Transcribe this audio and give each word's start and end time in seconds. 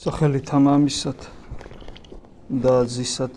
სახელით 0.00 0.48
ამამისად 0.56 1.26
და 2.48 2.70
ძისად 2.88 3.36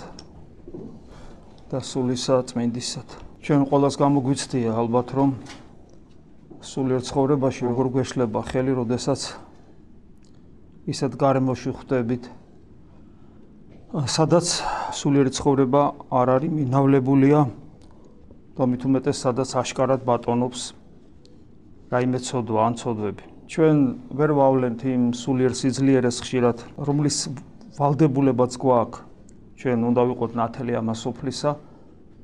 და 1.68 1.82
სულისა 1.84 2.38
წმინდისად. 2.48 3.08
ჩვენ 3.44 3.66
ყოველას 3.68 3.98
გამოგვიცდია 4.00 4.72
ალბათ 4.72 5.12
რომ 5.12 5.34
სულიერ 6.64 7.04
ცხოვრებაში 7.04 7.68
როგორ 7.68 7.90
გვეშლება 7.98 8.40
ხელი, 8.48 8.78
როდესაც 8.80 9.22
ისეთ 10.88 11.20
გარემოში 11.20 11.76
ხვდებით, 11.76 12.32
სადაც 14.08 14.48
სულიერ 14.96 15.36
ცხოვრება 15.36 15.84
არ 16.16 16.28
არის 16.40 16.56
მინავლებულია 16.64 17.44
და 18.56 18.64
მით 18.72 18.88
უმეტეს 18.88 19.20
სადაც 19.20 19.52
აშკარად 19.52 20.08
ბატონობს 20.08 20.72
რაიმე 21.92 22.20
ცოდვა 22.24 22.60
ან 22.72 22.80
ცოდვები. 22.80 23.33
ჩვენ 23.44 23.78
ვერ 24.16 24.32
ვავლენთ 24.40 24.82
იმ 24.88 25.04
სულიერ 25.20 25.52
სიძლიერეს 25.52 26.18
ხშირად, 26.24 26.58
რომლის 26.80 27.18
ვალდებულებაც 27.76 28.56
გვაქვს. 28.56 29.02
ჩვენ 29.60 29.80
უნდა 29.90 30.02
ვიყოთ 30.10 30.32
ნათელი 30.40 30.74
ამასოფლისა, 30.80 31.52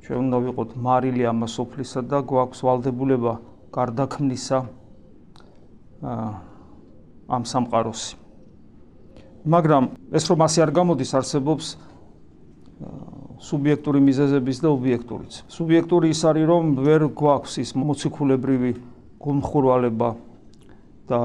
ჩვენ 0.04 0.20
უნდა 0.28 0.38
ვიყოთ 0.48 0.70
მარილი 0.80 1.24
ამასოფლისა 1.32 2.00
და 2.08 2.20
გვაქვს 2.24 2.60
ვალდებულება 2.64 3.34
გარდაქმნისა 3.72 4.60
ამ 7.30 7.44
სამყაროს. 7.52 8.04
მაგრამ 9.44 9.84
ეს 10.16 10.24
რომ 10.32 10.40
ასე 10.48 10.60
არ 10.64 10.72
გამოდის, 10.72 11.12
არსებობს 11.20 11.66
სუბიექტური 13.40 14.00
მიზეზების 14.04 14.58
და 14.64 14.68
ობიექტურიც. 14.72 15.34
სუბიექტური 15.52 16.12
ის 16.16 16.22
არის, 16.28 16.46
რომ 16.48 16.64
ვერ 16.80 17.02
გვაქვს 17.12 17.54
ის 17.64 17.70
მოციქულებრივი 17.76 18.72
გულმხურვალება 19.20 20.29
და 21.10 21.22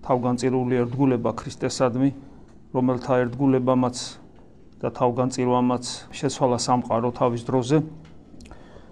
თავგანწირული 0.00 0.80
ერთგულება 0.80 1.30
ქრისტესადმი, 1.36 2.10
რომელთა 2.72 3.12
ერთგულებამაც 3.28 3.96
და 4.80 4.88
თავგანწირვამაც 4.96 5.84
შეცვალა 6.16 6.58
სამყარო 6.66 7.10
თავის 7.20 7.42
დროზე. 7.44 7.78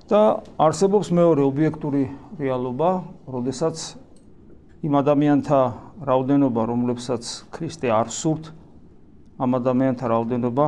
და 0.08 0.40
არსებობს 0.56 1.12
მეორე 1.12 1.42
ობიექტური 1.44 2.08
რეალობა, 2.40 2.90
როდესაც 3.28 3.76
იმ 4.80 4.92
ადამიანთა 5.04 5.60
რაოდენობა, 6.08 6.62
რომლებსაც 6.64 7.24
ქრისტე 7.52 7.92
არ 7.92 8.08
სურთ, 8.08 8.48
ამ 9.36 9.50
ადამიანთა 9.60 10.06
რაოდენობა 10.08 10.66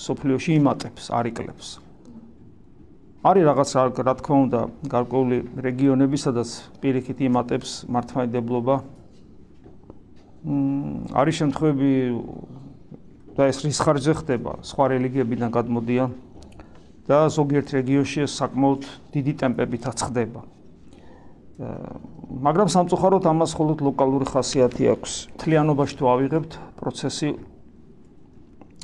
სოფლიოში 0.00 0.56
იმატებს, 0.56 1.12
არიკლებს. 1.12 1.89
არის 3.20 3.44
რაღაც 3.44 3.70
რა 4.00 4.14
თქმა 4.16 4.36
უნდა 4.48 4.60
გარკვეული 4.88 5.38
რეგიონები, 5.60 6.16
სადაც 6.16 6.48
პირიქით 6.80 7.18
იმატებს 7.28 7.70
მართლმადიდებლობა. 7.92 8.74
მ 10.40 11.12
არის 11.12 11.34
შემთხვევები 11.40 11.92
და 13.36 13.42
ეს 13.52 13.58
რის 13.60 13.78
ხარჯზე 13.84 14.12
ხდება, 14.24 14.52
სხვა 14.64 14.84
რელიგიებიდან 14.96 15.50
გადმოდიან 15.52 16.10
და 17.04 17.28
ზოგიერთ 17.28 17.68
რეგიონში 17.76 18.24
ეს 18.24 18.32
საკმაოდ 18.40 18.82
დიდი 19.12 19.32
ტემპებითაც 19.36 19.98
ხდება. 20.00 20.40
მაგრამ 22.40 22.68
სამწუხაროდ 22.72 23.24
ამას 23.28 23.52
მხოლოდ 23.52 23.78
ლოკალური 23.84 24.26
ხასიათი 24.32 24.84
აქვს. 24.96 25.12
თლიანობაში 25.44 25.94
თუ 26.00 26.04
ავიღებთ 26.08 26.52
პროცესი 26.80 27.28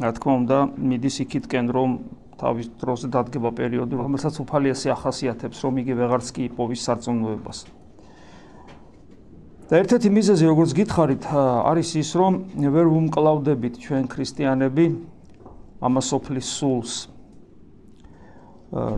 რა 0.04 0.10
თქმა 0.12 0.32
უნდა 0.44 0.58
მიდის 0.76 1.16
იქითკენ 1.24 1.66
რომ 1.72 1.90
თავის 2.36 2.66
დროზე 2.76 3.08
დადგება 3.08 3.50
პერიოდი, 3.56 3.96
რომელსაც 3.96 4.34
უფალიესი 4.44 4.92
ახასიათებს, 4.92 5.58
რომ 5.64 5.74
იგი 5.80 5.92
ვეღარც 5.96 6.26
კი 6.36 6.42
იპოვის 6.52 6.80
სარწმუნოებას. 6.84 7.58
და 9.66 9.74
ერთ-ერთი 9.82 10.08
მიზეზი, 10.14 10.44
როგორც 10.46 10.70
გითხარით, 10.78 11.22
არის 11.66 11.88
ის, 11.98 12.10
რომ 12.14 12.32
ვერ 12.70 12.86
ვუმკლავდებით 12.86 13.74
ჩვენ 13.82 14.04
ქრისტიანები 14.06 14.86
ამასოფლის 15.82 16.46
სულს. 16.46 16.92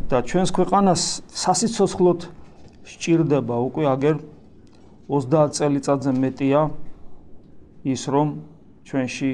და 0.09 0.19
ჩვენს 0.25 0.50
ქვეყანას 0.56 1.03
სასიცოცხლოდ 1.28 2.21
სჭირდება 2.88 3.56
უკვე 3.69 3.84
აგერ 3.94 4.16
30 5.09 5.53
წელიწადზე 5.56 6.12
მეტია 6.12 6.60
ის, 7.84 8.03
რომ 8.09 8.28
ჩვენში 8.88 9.31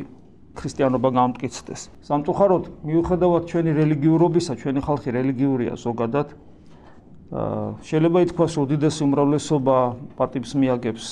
ქრისტიანობა 0.54 1.08
გამტკიცდეს. 1.18 1.80
სამწუხაროდ, 2.06 2.64
მიუხედავად 2.86 3.42
ჩვენი 3.50 3.70
რელიგიურობისა, 3.74 4.52
ჩვენი 4.62 4.80
ხალხი 4.86 5.08
რელიგიურია 5.18 5.74
ზოგადად. 5.74 6.28
შეიძლება 7.82 8.18
ითქვას, 8.24 8.50
რომ 8.54 8.62
უდიდესი 8.64 9.00
უმრავლესობა 9.04 9.76
პატივს 10.14 10.52
მიაგებს 10.54 11.04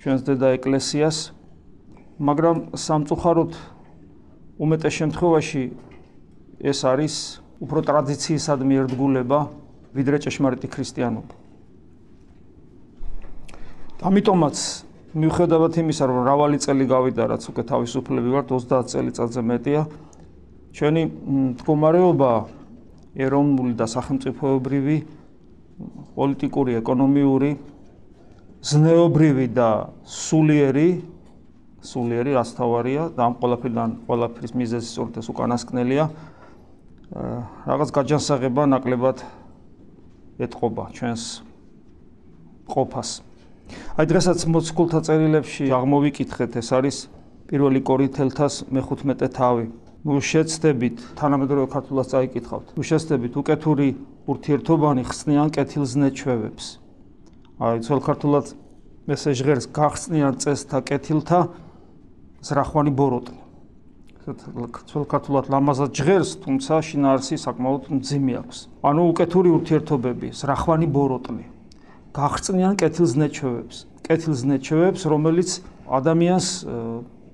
ჩვენს 0.00 0.20
დედა 0.24 0.48
ეკლესიას, 0.56 1.16
მაგრამ 2.16 2.56
სამწუხაროდ 2.72 3.52
უმეტეს 4.56 4.94
შემთხვევაში 4.96 5.62
ეს 6.64 6.78
არის 6.88 7.14
უფრო 7.60 7.80
ტრადიციისადმი 7.84 8.74
ერთგულება, 8.86 9.38
ვიდრე 9.96 10.16
ჭეშმარიტი 10.24 10.68
ქრისტიანობა. 10.72 11.34
ამიტომაც 14.06 14.85
მიუხედავად 15.16 15.72
იმისა, 15.80 16.04
რომ 16.10 16.16
მრავალი 16.26 16.58
წელი 16.60 16.84
გავიდა, 16.92 17.22
რაც 17.32 17.42
უკვე 17.48 17.62
თავისუფლები 17.72 18.28
ვართ, 18.36 18.46
30 18.52 18.90
წელიწადზე 18.92 19.40
მეტია, 19.48 19.82
ჩვენი 20.76 21.02
მდგომარეობა 21.56 22.32
ეროვნული 23.16 23.72
და 23.80 23.86
სახელმწიფოებრივი, 23.88 24.96
პოლიტიკური, 26.16 26.76
ეკონომიური, 26.80 27.50
ზნეობრივი 28.60 29.46
და 29.56 29.68
სულიერი, 30.04 30.88
სულიერი 31.80 32.30
რასთავარია 32.36 33.02
და 33.16 33.20
ამ 33.28 33.34
ყველაფერთან 33.40 33.90
ყველაფრის 34.08 34.52
მიზეზი 34.52 34.88
სწორედ 34.90 35.14
ეს 35.22 35.28
უკანასკნელია. 35.32 36.04
რაღაც 37.64 37.88
გაჯანსაღება 37.94 38.62
ნაკლებად 38.68 39.22
ეთყობა 40.44 40.84
ჩვენს 40.92 41.24
ყოფას. 42.68 43.10
აი 43.96 44.06
დღესაც 44.10 44.38
მოციქულთა 44.52 45.00
წერილებში 45.06 45.64
აღმოვიკითხეთ 45.74 46.52
ეს 46.60 46.68
არის 46.76 46.96
პირველი 47.50 47.80
კორინთელთას 47.86 48.54
მე-15 48.70 49.30
თავი. 49.38 49.66
ნუ 50.06 50.20
შეცდებით 50.22 50.96
თანამედროვე 51.18 51.66
ქართულას 51.66 52.10
წაიკითხავთ. 52.14 52.66
ნუ 52.78 52.82
შეცდებით 52.86 53.32
უკეთური 53.42 53.88
ურთიერთობანი 54.30 55.02
ხსნიან 55.02 55.48
კეთილზნეჩვევებს. 55.50 56.64
აი 57.58 57.76
ძველ 57.82 58.00
ქართულად 58.06 58.46
ესე 59.10 59.30
ჟღერს 59.38 59.66
გახსნიან 59.74 60.34
წესთა 60.42 60.78
კეთილთა 60.86 61.40
ზრახვანი 62.46 62.92
ბოროტნი. 62.94 63.42
ძველ 64.90 65.06
ქართულად 65.10 65.46
ლამაზად 65.50 65.90
ჟღერს, 65.94 66.30
თუმცა 66.42 66.74
შინაარსი 66.86 67.36
საკმაოდ 67.38 67.82
მძიმე 67.98 68.32
აქვს. 68.42 68.58
ანუ 68.82 69.02
უკეთური 69.10 69.48
ურთიერთობები, 69.58 70.28
ზრახვანი 70.34 70.86
ბოროტნი. 70.90 71.55
გახწნიან 72.16 72.74
კეთილზნეჩვევებს. 72.80 73.76
კეთილზნეჩვევებს, 74.08 75.02
რომელიც 75.04 75.50
ადამიანს 75.84 76.46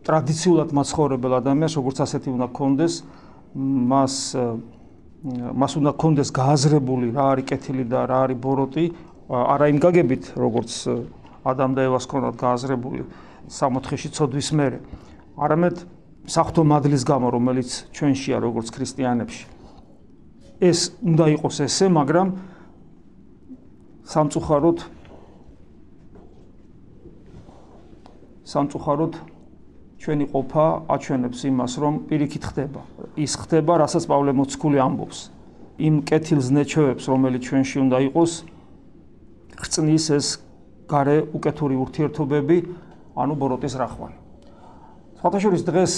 ტრადიციულად 0.03 0.69
მაცხოვრებელ 0.75 1.33
ადამიანს 1.39 1.75
როგორც 1.79 1.97
ასეთი 2.03 2.29
უნდა 2.35 2.49
კონდეს, 2.51 2.95
მას 3.55 4.15
მას 5.55 5.73
უნდა 5.79 5.93
კონდეს 6.03 6.35
გააზრებული 6.35 7.15
რა 7.15 7.25
არის 7.39 7.47
კეთილი 7.47 7.85
და 7.87 8.01
რა 8.11 8.19
არის 8.27 8.39
ბოროტი, 8.43 8.85
არა 9.31 9.67
იმ 9.71 9.79
გაგებით, 9.79 10.25
როგორც 10.35 10.71
ადამ 11.47 11.79
და 11.79 11.87
ევას 11.87 12.11
კონდათ 12.11 12.37
გააზრებული 12.43 13.07
სამოთხეში 13.47 14.09
ცოდვის 14.19 14.49
მერე. 14.59 14.79
არამედ 15.39 15.77
საფრთხო 16.27 16.63
მადლის 16.67 17.03
გამო, 17.07 17.31
რომელიც 17.31 17.71
ჩვენშია 17.95 18.37
როგორც 18.43 18.67
ქრისტიანებში. 18.75 19.45
ეს 20.63 20.95
უნდა 21.03 21.27
იყოს 21.39 21.57
ესე, 21.67 21.87
მაგრამ 21.91 22.27
სამწუხაროდ 24.13 24.79
სამწუხაროდ 28.53 29.15
ჩვენი 30.03 30.25
ყოფა 30.35 30.67
აჩვენებს 30.93 31.41
იმას, 31.49 31.73
რომ 31.79 31.95
პირიქით 32.11 32.45
ხდება. 32.51 32.83
ის 33.17 33.33
ხდება, 33.39 33.73
რასაც 33.81 34.05
პავლე 34.11 34.33
მოციქული 34.35 34.79
ამბობს. 34.83 35.19
იმ 35.79 35.95
კეთილზნეჩევებს, 36.11 37.05
რომელიც 37.09 37.43
ჩვენში 37.49 37.77
უნდა 37.87 37.99
იყოს, 38.11 38.33
ხრწნის 39.63 40.07
ეს 40.19 40.27
gare 40.91 41.17
უკეთური 41.33 41.77
ურთიერთობები, 41.79 42.59
ანუ 43.17 43.35
ბოროტის 43.41 43.75
რახვანი. 43.79 44.22
ფოტოშორის 45.23 45.63
დღეს 45.63 45.93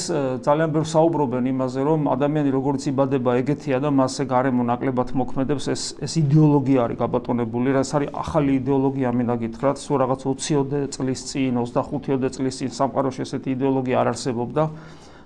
ძალიან 0.44 0.72
ბევრ 0.74 0.84
საუბრობენ 0.84 1.46
იმაზე, 1.48 1.80
რომ 1.88 2.00
ადამიანი 2.12 2.50
როგორც 2.52 2.82
იბადება 2.92 3.40
ეგეთია 3.40 3.78
და 3.80 3.88
მასზე 3.88 4.24
გარემო 4.28 4.66
ნაკლებად 4.68 5.14
მოქმედებს, 5.16 5.64
ეს 5.72 5.82
ეს 5.96 6.12
იდეოლოგია 6.20 6.82
არის 6.84 6.98
გაბატონებული, 7.00 7.72
რაც 7.72 7.88
არის 7.96 8.12
ახალი 8.12 8.60
იდეოლოგია, 8.60 9.08
მინდა 9.16 9.36
გითხრათ, 9.40 9.80
სულ 9.80 9.96
რაღაც 10.04 10.20
20-ოდე 10.28 10.80
წლის 10.92 11.20
წინ, 11.24 11.56
25-ოდე 11.56 12.28
წლის 12.36 12.54
წინ 12.60 12.70
სამყაროში 12.76 13.24
ესეთი 13.24 13.48
იდეოლოგია 13.56 13.96
არ 14.04 14.08
არსებობდა. 14.12 14.62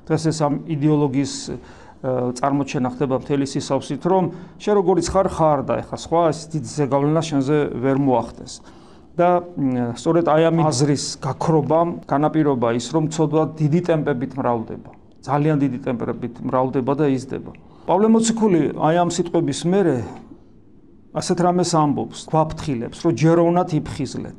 დღეს 0.07 0.23
ეს 0.31 0.39
ამ 0.47 0.55
იდეოლოგიის 0.79 1.35
წარმოჩენა 2.39 2.89
ხდება 2.95 3.17
მთელი 3.19 3.47
სისავსით, 3.51 4.03
რომ 4.07 4.25
შენ 4.63 4.75
როგორიც 4.79 5.07
ხარ, 5.11 5.27
ხარ 5.27 5.59
და 5.67 5.83
ეხა 5.83 5.99
სხვა 5.99 6.23
ეს 6.31 6.47
დიდ 6.55 6.65
ზეგავლენა 6.71 7.23
შენზე 7.27 7.57
ვერ 7.83 7.99
მოახდეს. 7.99 8.78
და 9.19 9.31
სწორედ 9.99 10.31
აი 10.31 10.43
ამ 10.49 10.57
აზრის 10.69 11.05
გაქრობამ 11.25 11.89
განაპირობა 12.07 12.69
ის, 12.79 12.87
რომ 12.95 13.11
ცოდვა 13.11 13.43
დიდი 13.59 13.81
ტემპებით 13.91 14.33
მრავლდება. 14.39 14.91
ძალიან 15.27 15.57
დიდი 15.59 15.79
ტემპებით 15.83 16.35
მრავლდება 16.47 16.93
და 16.95 17.07
იზრდება. 17.11 17.51
პავლე 17.89 18.07
მოციქული 18.15 18.63
აი 18.79 18.95
ამ 19.03 19.11
სიტყვების 19.11 19.61
მერე 19.67 19.97
ასეთ 21.19 21.39
რამეს 21.41 21.73
ამბობს, 21.75 22.19
გვაფრთხილებს, 22.31 22.99
რომ 23.03 23.13
ჯეროვნად 23.19 23.69
იფხიზლეთ. 23.81 24.39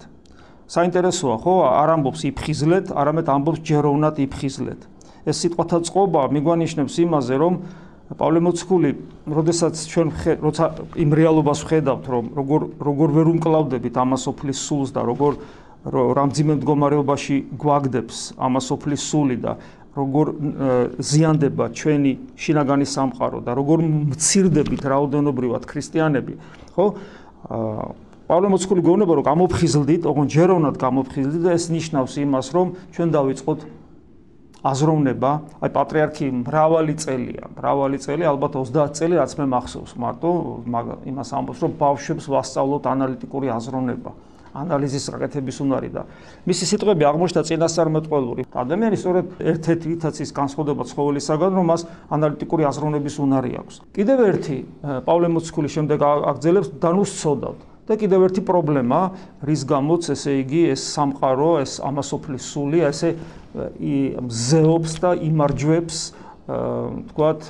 საინტერესოა, 0.69 1.35
ხო? 1.41 1.55
არ 1.65 1.89
ამბობს 1.97 2.21
იფხიზლეთ, 2.29 2.85
არამედ 2.93 3.27
ამბობს 3.35 3.59
ჯეროვნად 3.65 4.15
იფხიზლეთ. 4.21 4.81
ეს 5.25 5.35
სიტყვათა 5.43 5.77
წყობა 5.89 6.21
მიგვანიშნებს 6.29 6.95
იმაზე, 7.03 7.35
რომ 7.41 7.53
პავლე 8.17 8.41
მოციქული, 8.41 8.89
როდესაც 9.29 9.75
ჩვენ 9.85 10.07
როცა 10.41 10.65
იმ 10.97 11.09
რეალობას 11.13 11.59
ვხედავთ, 11.61 12.03
რომ 12.09 12.25
როგორ 12.33 12.61
როგორ 12.81 13.09
ვერ 13.19 13.27
უმკლავდებით 13.38 13.95
ამასოფლის 14.01 14.59
სულს 14.65 14.89
და 14.97 15.06
როგორ 15.06 15.38
რამძიმე 15.89 16.53
მდგომარეობაში 16.59 17.35
გვაგდებს 17.53 18.17
ამასოფლის 18.41 19.01
სული 19.06 19.38
და 19.39 19.61
როგორ 19.94 20.25
ზიანდება 21.00 21.65
ჩვენი 21.75 22.11
შინაგანი 22.33 22.88
სამყარო 22.89 23.39
და 23.45 23.53
როგორ 23.57 23.77
მცირდებით 24.09 24.83
რაოდენობრივად 24.89 25.63
ქრისტიანები, 25.69 26.33
ხო? 26.75 26.85
აა 27.50 27.88
პავლე 28.29 28.50
მოციქული 28.53 28.81
გეუბნება 28.85 29.13
რომ 29.17 29.25
გამოფხიზლდით, 29.25 30.03
ოღონდ 30.06 30.29
ჯეროვნად 30.29 30.75
გამოფხიზლდით 30.77 31.41
და 31.50 31.51
ეს 31.57 31.65
ნიშნავს 31.73 32.13
იმას, 32.21 32.47
რომ 32.53 32.67
ჩვენ 32.94 33.09
დავიწყოთ 33.15 33.59
აზროვნება, 34.59 35.31
აი 35.63 35.71
პატრიარქი 35.71 36.25
მრავალი 36.44 36.95
წელია, 37.00 37.47
მრავალი 37.56 37.97
წელი, 38.03 38.23
ალბათ 38.27 38.57
30 38.59 38.97
წელი 39.00 39.15
რაც 39.19 39.31
მე 39.39 39.45
მახსოვს, 39.56 39.91
მარტო 39.95 40.31
იმას 41.07 41.29
ამბობს, 41.31 41.59
რომ 41.63 41.71
ბავშვებს 41.79 42.25
ვასწავლოთ 42.27 42.83
ანალიტიკური 42.91 43.47
აზროვნება. 43.56 44.11
ანალიზის 44.50 45.03
საკეთების 45.06 45.57
უნარი 45.61 45.89
და 45.94 46.03
მისი 46.50 46.65
სიტყვები 46.73 47.03
აღმოჩნდა 47.06 47.41
წინასწარმეტყველური. 47.50 48.41
ადამიანი 48.50 48.97
სწორედ 48.97 49.25
ერთ-ერთი 49.45 49.85
ვითაცის 49.94 50.29
განსხვავდება 50.33 50.83
ცხოველისაგან, 50.89 51.51
რომ 51.53 51.65
მას 51.69 51.81
ანალიტიკური 52.09 52.63
აზროვნების 52.65 53.15
უნარი 53.21 53.51
აქვს. 53.61 53.75
კიდევ 53.94 54.17
ერთი 54.25 54.57
პავლე 55.06 55.27
მოციქულის 55.29 55.71
შემდეგ 55.77 56.00
აგძელებს 56.01 56.67
დანუსწოდავთ 56.81 57.59
და 57.89 57.97
კიდევ 57.97 58.30
ერთი 58.30 58.41
პრობლემა, 58.45 59.00
რის 59.41 59.62
გამოც 59.65 60.13
ესე 60.13 60.31
იგი 60.45 60.62
ეს 60.77 60.81
სამყარო, 60.94 61.51
ეს 61.65 61.81
ამასოფლის 61.81 62.44
სული, 62.53 62.86
ესე 62.86 63.18
მზეობს 64.30 64.91
და 65.01 65.12
იმარჯვებს 65.18 65.97
თქვათ 67.09 67.41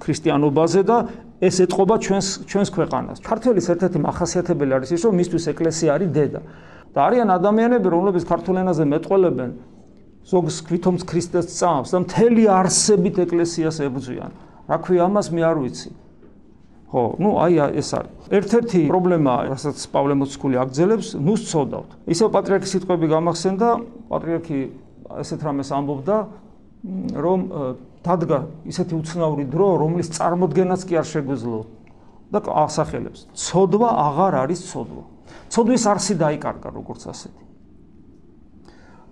ქრისტიანობაზე 0.00 0.80
და 0.88 0.96
ეს 1.44 1.56
ეთყობა 1.64 1.94
ჩვენს 2.00 2.28
ჩვენს 2.48 2.70
ქვეყანას. 2.72 3.18
ქართველის 3.20 3.66
ერთ-ერთი 3.72 3.98
მახასიათებელი 4.04 4.72
არის 4.72 4.90
ის, 4.96 5.02
რომ 5.04 5.14
მისთვის 5.20 5.44
ეკლესია 5.52 5.90
არის 6.00 6.10
დედა. 6.16 6.40
და 6.94 6.98
არიან 7.10 7.28
ადამიანები, 7.34 7.88
რომლებიც 7.90 8.22
ქართულ 8.22 8.62
ენაზე 8.62 8.84
მეტყველებენ 8.86 9.50
ზოგს 10.30 10.56
ქვითომს 10.62 11.02
ქრისტეს 11.02 11.46
წამს 11.58 11.90
და 11.90 11.98
მთელი 12.06 12.44
არსებით 12.54 13.16
ეკლესიას 13.26 13.76
ებრძვიან. 13.82 14.30
რა 14.70 14.76
ქვია 14.78 15.02
ამას 15.10 15.26
მე 15.34 15.42
არ 15.42 15.56
ვიცი. 15.58 15.90
ხო, 16.94 17.18
ну 17.18 17.42
აი 17.42 17.74
ეს 17.74 17.90
არის. 17.90 18.12
ერთ-ერთი 18.30 18.80
პრობლემა, 18.86 19.34
რასაც 19.50 19.82
პავლე 19.90 20.14
მოციქული 20.14 20.54
აგძელებს, 20.62 21.18
ნუ 21.18 21.34
სწოდავთ. 21.42 21.90
ისევ 22.06 22.28
პატრიარქის 22.30 22.70
სიტყვები 22.70 23.06
გამახსენდა, 23.10 23.68
პატრიარქი 24.14 24.58
ესეთ 25.18 25.40
რამეს 25.42 25.68
ამბობდა, 25.74 26.16
რომ 27.18 27.40
დადგა 28.06 28.38
ისეთი 28.70 28.94
უცნაური 28.94 29.44
დრო, 29.50 29.68
რომლის 29.82 30.08
წარმოქმნაც 30.14 30.80
კი 30.86 30.94
არ 31.02 31.06
შეგვეძლო 31.10 31.60
და 32.30 32.38
ასახელებს. 32.62 33.20
ცოდვა 33.34 33.90
აღარ 34.06 34.32
არის 34.46 34.60
ცოდვა. 34.70 35.04
ცოდვის 35.50 35.82
არსი 35.90 36.14
დაიკარგა 36.14 36.68
როგორც 36.78 37.02
ასეთი. 37.10 37.42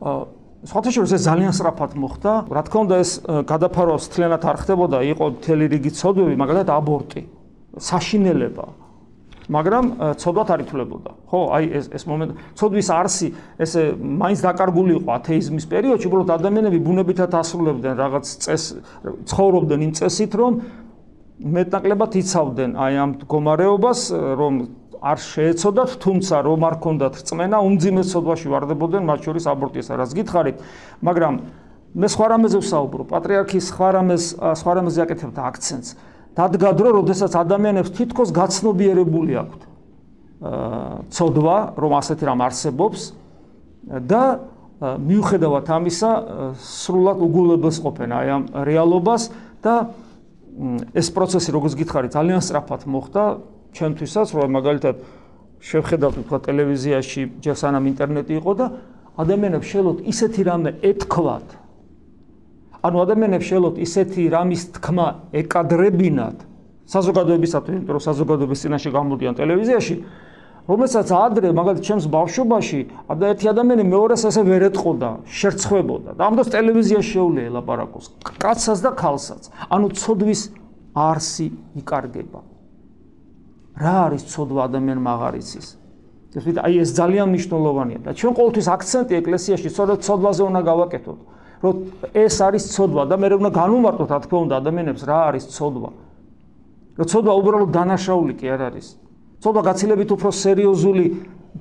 აა 0.06 0.22
სხვათა 0.70 0.90
შორის 0.94 1.12
ეს 1.18 1.22
ძალიან 1.26 1.50
სწრაფად 1.50 1.92
მოხდა. 1.98 2.32
რა 2.46 2.62
თქმა 2.62 2.80
უნდა 2.86 2.96
ეს 3.02 3.10
გადაფარო 3.26 3.94
სთლიანად 3.98 4.42
არ 4.46 4.56
ხდებოდა, 4.62 4.98
იყო 5.02 5.24
მთელი 5.34 5.64
რიგი 5.74 5.90
ცოდვები, 5.98 6.34
მაგალითად 6.38 6.70
აბორტი, 6.70 7.22
საშინელება 7.78 8.66
მაგრამ 9.50 9.86
ცოდვათ 10.22 10.48
არ 10.54 10.60
ითვლებოდა. 10.64 11.10
ხო, 11.26 11.40
აი 11.56 11.64
ეს 11.74 11.86
ეს 11.98 12.04
მომენტი, 12.06 12.34
ცოდვის 12.54 12.88
არსი 12.94 13.28
ესე 13.58 13.82
მაინც 13.98 14.38
დაკარგული 14.46 14.92
იყო 15.02 15.10
ათეიზმის 15.18 15.66
პერიოდში, 15.66 16.06
უბრალოდ 16.06 16.30
ადამიანები 16.38 16.78
ბუნებითად 16.78 17.32
ასრულებდნენ 17.42 17.94
რაღაც 17.98 18.24
წეს 18.38 18.62
ცხოვრობდნენ 19.02 19.80
იმ 19.82 19.92
წესით, 19.98 20.32
რომ 20.38 20.52
მეტნაკლებად 21.42 22.12
იცავდნენ 22.22 22.70
აი 22.78 22.94
ამ 23.02 23.10
მდგომარეობას, 23.18 24.00
რომ 24.38 24.54
არ 25.02 25.18
შეეცოდათ, 25.18 25.90
თუმცა 25.98 26.36
რომ 26.46 26.60
არ 26.62 26.74
ქონდათ 26.78 27.14
რწმენა, 27.18 27.58
უმძიმეს 27.66 28.06
ცოდვაში 28.14 28.46
ვარდებოდნენ, 28.46 29.02
მათ 29.02 29.20
შორის 29.26 29.44
აბორტისა, 29.50 29.92
რაც 29.98 30.10
გითხარით, 30.14 30.56
მაგრამ 31.02 31.34
მე 31.98 32.06
სხვა 32.06 32.26
რამეზე 32.30 32.58
ვსაუბრო, 32.62 33.02
პატრიარქი 33.10 33.58
სხვა 33.58 33.88
რამეს 33.98 34.24
სხვა 34.38 34.72
რამეზე 34.78 35.00
აკეთებდა 35.02 35.40
აქცენტს. 35.50 35.88
დადგა 36.36 36.70
დრო, 36.72 36.88
როდესაც 37.02 37.32
ადამიანებს 37.36 37.90
თითქოს 37.92 38.30
გაცნობიერებული 38.32 39.32
აქვთ. 39.42 39.60
აა 40.42 40.94
ცოდვა, 41.12 41.56
რომ 41.78 41.92
ასეთი 42.02 42.24
რამ 42.26 42.40
არსებობს 42.42 43.00
და 44.10 44.22
მიუხედავად 44.82 45.66
ამისა, 45.70 46.10
სრულად 46.58 47.18
უგულებელს 47.22 47.78
ყოფენ 47.84 48.10
აი 48.10 48.26
ამ 48.34 48.42
რეალობას 48.66 49.22
და 49.62 49.74
ეს 50.98 51.08
პროცესი, 51.14 51.48
როგორც 51.54 51.74
გითხარით, 51.78 52.12
ძალიან 52.18 52.40
სწრაფად 52.42 52.82
მოხდა 52.90 53.22
ჩვენთვისაც, 53.72 54.28
რომ 54.34 54.50
მაგალითად 54.58 54.96
შევხედავთ 55.62 56.16
თქვა 56.26 56.38
ტელევიზიაში, 56.42 57.20
ჯერ 57.38 57.56
სანამ 57.56 57.84
ინტერნეტი 57.94 58.32
იყო 58.42 58.52
და 58.58 58.66
ადამიანებს 59.22 59.66
შეძლოთ 59.70 59.98
ისეთი 60.10 60.40
რამე 60.50 60.70
ეთქვათ, 60.82 61.46
ანუ 62.82 62.96
ადამიანებს 63.06 63.46
შეელოთ 63.46 63.76
ისეთი 63.86 64.22
რამის 64.34 64.62
თქმა 64.74 65.06
ეკადრებინათ 65.38 66.38
საზოგადოებისათვის, 66.92 67.74
იმიტომ 67.78 67.94
რომ 67.94 68.02
საზოგადოების 68.02 68.62
წინაშე 68.62 68.90
გამოდიან 68.92 69.34
ტელევიზიაში, 69.38 69.96
რომელსაც 70.62 71.08
ადრე, 71.10 71.48
მაგალითად, 71.54 71.84
ჩემს 71.86 72.06
ბავშვობაში, 72.10 72.80
ადა 73.10 73.24
ერთი 73.34 73.46
ადამიანი 73.50 73.84
მეორეს 73.86 74.22
ესე 74.30 74.42
ვერ 74.46 74.62
ეთყოდა, 74.70 75.10
შერცხვებოდა. 75.26 76.10
და 76.18 76.22
ამდროს 76.26 76.48
ტელევიზიაში 76.54 77.10
შეუძლია 77.16 77.50
ლაპარაკოს, 77.58 78.04
კაცსაც 78.42 78.78
და 78.82 78.90
ქალსაც. 78.98 79.42
ანუ 79.70 79.86
ცოდვის 79.98 80.40
არსი 80.94 81.46
იკარგება. 81.82 82.40
რა 83.78 83.96
არის 84.06 84.22
ცოდვა 84.28 84.60
ადამიანმა 84.68 85.10
აღარ 85.16 85.34
იცის? 85.40 85.66
ეს 86.32 86.44
ვით 86.48 86.58
აი 86.64 86.74
ეს 86.80 86.90
ძალიან 86.96 87.26
მნიშვნელოვანია 87.32 87.98
და 88.08 88.10
ჩვენ 88.16 88.32
ყოველთვის 88.36 88.66
აქცენტი 88.72 89.12
ეკლესიაში 89.20 89.68
სწორედ 89.68 89.98
ცოდვაზე 90.00 90.42
უნდა 90.48 90.60
გავაკეთოთ. 90.64 91.18
რომ 91.62 91.74
ეს 92.10 92.36
არის 92.42 92.64
ცოდვა 92.74 93.02
და 93.06 93.16
მე 93.22 93.26
უნდა 93.38 93.50
განუმარტოთ 93.54 94.10
რა 94.10 94.18
თქმა 94.26 94.38
უნდა 94.46 94.54
ადამიანებს 94.62 95.02
რა 95.06 95.18
არის 95.30 95.44
ცოდვა. 95.54 95.90
რომ 96.98 97.06
ცოდვა 97.06 97.32
უბრალოდ 97.38 97.70
დანაშაული 97.70 98.34
კი 98.36 98.46
არ 98.50 98.60
არის. 98.68 98.86
ცოდვა 99.42 99.62
გაცილებით 99.70 100.10
უფრო 100.12 100.30
სერიოზული 100.42 101.04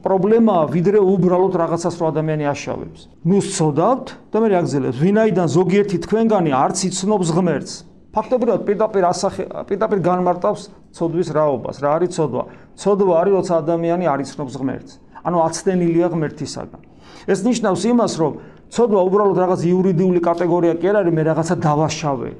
პრობლემაა, 0.02 0.64
ვიდრე 0.72 1.00
უბრალოდ 1.04 1.54
რაღაცას 1.62 1.96
რო 2.00 2.06
ადამიანი 2.12 2.46
აშავებს. 2.50 3.02
ნუ 3.28 3.38
ცოდავთ 3.44 4.08
და 4.32 4.38
მე 4.42 4.48
რეაგზელებს, 4.56 4.98
ვინაიდან 5.04 5.48
ზოგიერთი 5.52 5.98
თქვენგანი 6.06 6.52
არც 6.56 6.78
იცნობს 6.90 7.28
ღმერთს. 7.36 7.74
ფაქტობრივად 8.12 8.60
პირდაპირ 8.68 9.04
ასახე 9.08 9.44
პირდაპირ 9.70 10.00
განმარტავს 10.04 10.62
ცოდვის 10.96 11.30
რაობას. 11.32 11.76
რა 11.84 11.90
არის 11.96 12.10
ცოდვა? 12.18 12.44
ცოდვა 12.76 13.14
არის, 13.22 13.34
როცა 13.38 13.54
ადამიანი 13.64 14.06
არ 14.10 14.20
იცნობს 14.26 14.54
ღმერთს. 14.60 14.92
ანუ 15.28 15.38
აცდენილია 15.48 16.08
ღმერთისაგან. 16.12 16.82
ეს 17.28 17.40
ნიშნავს 17.46 17.82
იმას, 17.92 18.14
რომ 18.18 18.32
ცოდვა 18.72 19.02
უბრალოდ 19.04 19.38
რაღაც 19.44 19.62
იურიდიული 19.68 20.20
კატეგორია 20.24 20.74
კი 20.80 20.88
არ 20.92 20.98
არის, 21.04 21.14
მე 21.16 21.24
რაღაცა 21.28 21.56
დავაშავე. 21.60 22.32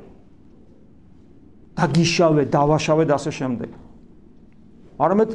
დაგიშავე, 1.76 2.44
დავაშავე 2.52 3.04
და 3.10 3.14
ასე 3.20 3.32
შემდეგ. 3.36 3.70
არამედ 5.02 5.30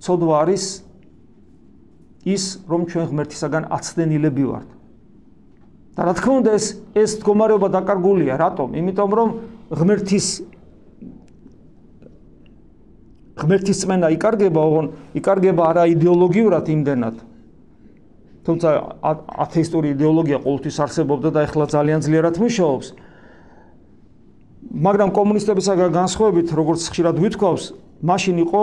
ცოდვა 0.00 0.34
არის 0.44 0.64
ის, 2.24 2.44
რომ 2.68 2.80
ჩვენ 2.88 3.04
ღმერთისაგან 3.10 3.64
აცდენილები 3.68 4.44
ვართ. 4.48 4.68
და 5.96 6.00
რა 6.08 6.12
თქმა 6.16 6.32
უნდა, 6.40 6.50
ეს 6.56 6.66
ეს 6.96 7.10
მდგომარეობა 7.20 7.68
დაკარგულია, 7.76 8.34
რატომ? 8.40 8.68
იმიტომ 8.80 9.10
რომ 9.18 9.28
ღმერთის 9.68 10.26
ღმერთის 13.40 13.76
წმენა 13.84 14.08
იკარგება, 14.16 14.60
ოღონ 14.60 14.86
იკარგება 15.16 15.62
არა 15.72 15.84
იდეოლოგიურად 15.96 16.64
იმდენად, 16.68 17.16
თუმცა 18.50 18.68
ათეისტური 19.46 19.94
იდეოლოგია 19.94 20.38
ყოველთვის 20.42 20.76
არსებობდა 20.84 21.30
და 21.30 21.40
ეხლა 21.46 21.64
ძალიან 21.70 22.00
ძლიერად 22.02 22.34
მუშაობს. 22.42 22.88
მაგრამ 24.70 25.10
კომუნისტებისაგან 25.14 25.90
განსხვავებით, 25.94 26.48
როგორც 26.50 26.80
ხშირად 26.90 27.16
ვითქვავს, 27.22 27.64
მაშინ 28.02 28.36
იყო 28.44 28.62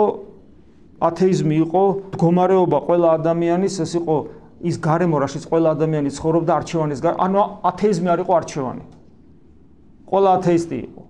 ათეიზმი 1.08 1.56
იყო 1.64 1.82
მდგომარეობა 2.12 2.78
ყველა 2.86 3.08
ადამიანის, 3.18 3.74
ეს 3.84 3.92
იყო 4.00 4.16
ის 4.68 4.76
გარემო, 4.82 5.16
რაშიც 5.22 5.44
ყველა 5.46 5.68
ადამიანი 5.78 6.10
ცხოვრობდა 6.10 6.52
არჩევანის 6.58 7.00
გარე, 7.04 7.16
ანუ 7.22 7.40
ათეიზმი 7.70 8.08
არ 8.14 8.20
იყო 8.24 8.32
არჩევანი. 8.38 8.84
ყველა 10.08 10.30
ათეისტი 10.38 10.76
იყო. 10.88 11.02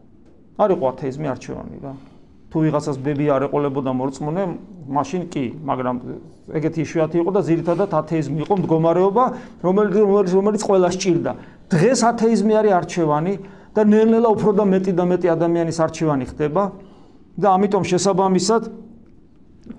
არ 0.58 0.70
იყო 0.74 0.84
ათეიზმი 0.92 1.26
არჩევანი 1.34 1.76
რა. 1.82 1.92
თუ 2.48 2.56
ვიღაცას 2.64 2.96
ბები 3.04 3.26
არ 3.28 3.42
ეყოლებოდა 3.48 3.92
მორწმუნე, 3.92 4.42
მაშინ 4.88 5.22
კი, 5.28 5.44
მაგრამ 5.68 5.96
ეგეთი 6.48 6.80
იშვიათი 6.80 7.16
იყო 7.20 7.30
და 7.36 7.40
ძირითადად 7.44 7.90
ათეიზმი 7.92 8.38
იყო 8.48 8.54
მდგომარეობა, 8.64 9.24
რომელიც 9.60 10.28
რომელიც 10.32 10.62
ყველა 10.64 10.88
სჭირდა. 10.96 11.32
დღეს 11.68 12.00
ათეიზმი 12.08 12.52
არის 12.56 12.72
არჩევანი 12.80 13.34
და 13.76 13.82
ნელ-ნელა 13.84 14.28
უფრო 14.32 14.50
და 14.56 14.64
მეტი 14.64 14.92
და 14.96 15.04
მეტი 15.04 15.28
ადამიანის 15.28 15.76
არჩევანი 15.76 16.24
ხდება 16.32 16.62
და 17.36 17.46
ამიტომ 17.52 17.82
შესაბამისად 17.84 18.62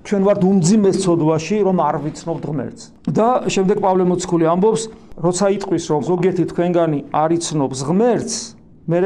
ჩვენ 0.06 0.22
ვართ 0.30 0.42
უმძიმეს 0.46 0.98
ცოდვაში, 1.02 1.58
რომ 1.66 1.78
არ 1.82 1.96
ვიცნობთ 2.06 2.44
ღმერთს. 2.46 2.84
და 3.10 3.50
შემდეგ 3.50 3.78
პავლე 3.82 4.04
მოციქული 4.06 4.46
ამბობს, 4.46 4.82
როცა 5.18 5.46
იტყვის, 5.58 5.84
რომ 5.90 6.02
ზოგიერთი 6.06 6.44
თქვენგანი 6.54 7.00
არ 7.10 7.30
იცნობს 7.34 7.80
ღმერთს, 7.90 8.36
მე 8.86 9.00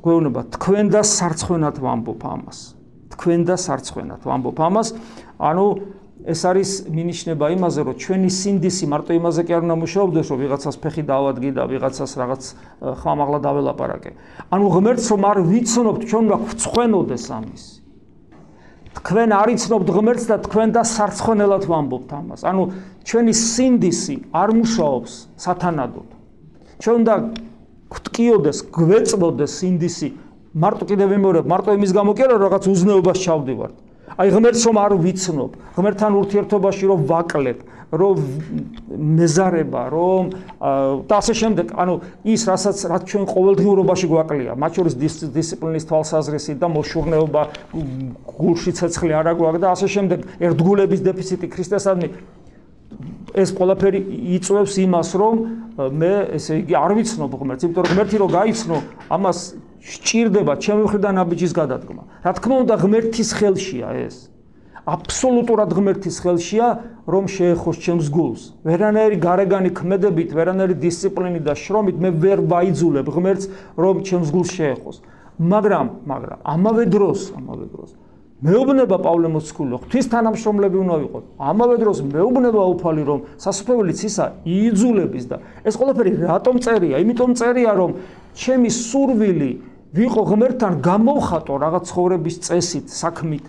გვეუბნება, 0.00 0.40
თქვენ 0.56 0.86
და 0.88 1.00
სარცხვენად 1.04 1.76
ვამბობ 1.84 2.20
ამას. 2.24 2.79
თქვენ 3.20 3.40
და 3.44 3.56
სარცხვენად 3.60 4.24
ვამბობ 4.24 4.56
ამას. 4.56 4.88
ანუ 5.36 5.66
ეს 6.20 6.40
არის 6.44 6.70
მინიშნება 6.92 7.46
იმაზე, 7.56 7.80
რომ 7.84 7.94
ჩვენი 7.96 8.28
სინდისი 8.28 8.84
მარტო 8.92 9.12
იმაზე 9.16 9.40
კი 9.44 9.52
არ 9.56 9.62
უნდა 9.64 9.76
მუშაობდეს, 9.80 10.26
რომ 10.28 10.38
ვიღაცას 10.40 10.76
ფეხი 10.80 11.02
დავადგი 11.08 11.50
და 11.56 11.62
ვიღაცას 11.64 12.12
რაღაც 12.20 12.42
ხმამაღლა 13.00 13.38
დაველაპარაკე. 13.40 14.10
ანუ 14.52 14.66
ღმერთს 14.68 15.06
რომ 15.12 15.22
არ 15.30 15.38
ვიცნობთ, 15.48 16.00
ჩვენ 16.08 16.22
უნდა 16.28 16.36
გვცხვენოდეს 16.44 17.24
ამის. 17.40 17.64
თქვენ 19.00 19.28
არ 19.32 19.48
იცნობთ 19.54 19.88
ღმერთს 19.96 20.24
და 20.28 20.36
თქვენ 20.44 20.68
და 20.76 20.82
სარცხვენელად 20.84 21.64
ვამბობთ 21.70 22.10
ამას. 22.20 22.40
ანუ 22.44 22.62
ჩვენი 23.08 23.32
სინდისი 23.32 24.16
არ 24.34 24.48
მუშაობს 24.60 25.12
სათანადოდ. 25.40 26.08
ჩვენ 26.84 26.96
უნდა 27.00 27.14
გვტკიოდეს, 27.90 28.58
გვეწმოდეს 28.76 29.50
სინდისი 29.60 30.08
მარტო 30.54 30.84
კიდევ 30.90 31.08
ვიმეორებ, 31.14 31.46
მარტო 31.46 31.74
იმის 31.78 31.92
გამო 31.94 32.10
კი 32.18 32.22
არა, 32.26 32.36
რაღაც 32.42 32.64
უზნეობას 32.70 33.18
ჩავდივართ. 33.22 33.74
აი 34.20 34.28
ღმერთს 34.34 34.62
რომ 34.66 34.76
არ 34.82 34.92
ვიცნობ, 34.98 35.50
ღმერთთან 35.78 36.12
ურთიერთობაში 36.18 36.84
რომ 36.90 37.00
ვაკლებ, 37.06 37.58
რომ 37.90 38.16
მეზარება, 39.18 39.82
რომ 39.90 40.24
და 41.06 41.14
ასე 41.18 41.34
შემდეგ, 41.40 41.66
ანუ 41.74 41.94
ის 42.26 42.42
რასაც 42.50 42.78
რაც 42.90 43.02
ჩვენ 43.06 43.24
ყოველდღიურობაში 43.30 44.06
გვაკლია, 44.10 44.52
მათ 44.58 44.72
შორის 44.78 44.94
დისციპლინის 45.34 45.84
თვალსაზრისით 45.90 46.58
და 46.58 46.68
მოშურნეობა, 46.70 47.42
გულში 48.38 48.70
ცეცხლი 48.78 49.12
არ 49.14 49.26
აგვაქვს 49.34 49.62
და 49.62 49.68
ასე 49.74 49.86
შემდეგ, 49.94 50.18
ერთგულების 50.38 51.00
დეფიციტი 51.06 51.46
ქრისტესადმი 51.50 52.08
ეს 53.34 53.50
ყველაფერი 53.54 54.00
იწევს 54.36 54.74
იმას, 54.84 55.08
რომ 55.20 55.34
მე 56.00 56.12
ესე 56.36 56.60
იგი 56.62 56.74
არ 56.76 56.92
ვიცნობ 56.98 57.32
ღმერთს, 57.40 57.64
იმიტომ 57.66 57.84
რომ 57.84 57.92
ღმერთი 57.94 58.16
რო 58.20 58.28
გაიცნო, 58.30 58.76
ამას 59.10 59.38
სჭირდება 59.80 60.52
ჩემი 60.60 60.82
მხრიდან 60.84 61.16
აბიჯის 61.24 61.52
გადადგმა. 61.56 62.02
რა 62.26 62.32
თქმა 62.36 62.54
უნდა, 62.64 62.74
ღმერთის 62.82 63.30
ხელშია 63.38 63.88
ეს. 64.06 64.16
აბსოლუტურად 64.90 65.70
ღმერთის 65.76 66.16
ხელშია, 66.24 66.68
რომ 67.06 67.24
შეეხოს 67.30 67.76
ჩემს 67.84 68.06
გულს. 68.10 68.42
ვერანაირი 68.64 69.16
გარეგანი 69.20 69.70
ქმედებით, 69.76 70.30
ვერანაირი 70.34 70.74
დისციპლინით 70.80 71.44
და 71.46 71.54
შრომით 71.54 71.96
მე 72.00 72.10
ვერ 72.16 72.38
ვაიძულებ 72.48 73.06
ღმერთს, 73.08 73.44
რომ 73.76 73.94
ჩემს 74.04 74.28
გულს 74.34 74.50
შეეხოს. 74.56 74.96
მაგრამ, 75.40 75.86
მაგრამ 76.04 76.38
ამავე 76.44 76.84
დროს, 76.90 77.32
ამავე 77.36 77.66
დროს 77.72 77.90
მეუბნება 78.40 78.96
პავლე 79.04 79.28
მოციქულო, 79.36 79.76
ღვთის 79.84 80.06
თანამშრომლები 80.12 80.76
უნდა 80.80 80.96
ვიყოთ. 81.04 81.24
ამავე 81.36 81.76
დროს 81.76 81.98
მეუბნება 82.08 82.62
უფალი, 82.72 83.02
რომ 83.04 83.18
სასופელიც 83.36 84.00
ისა 84.08 84.26
იიძულების 84.48 85.24
და 85.28 85.36
ეს 85.60 85.74
ყველაფერი 85.76 86.12
რატომ 86.24 86.54
წერია? 86.64 86.96
იმიტომ 87.04 87.30
წერია, 87.36 87.72
რომ 87.76 87.90
ჩემი 88.32 88.70
სურვილი 88.72 89.50
ვიყო 89.92 90.22
ღმერთთან 90.30 90.72
გამოვხატო 90.80 91.54
რაღაც 91.60 91.84
ცხოვრების 91.92 92.36
წესით, 92.46 92.86
საქმით. 92.88 93.44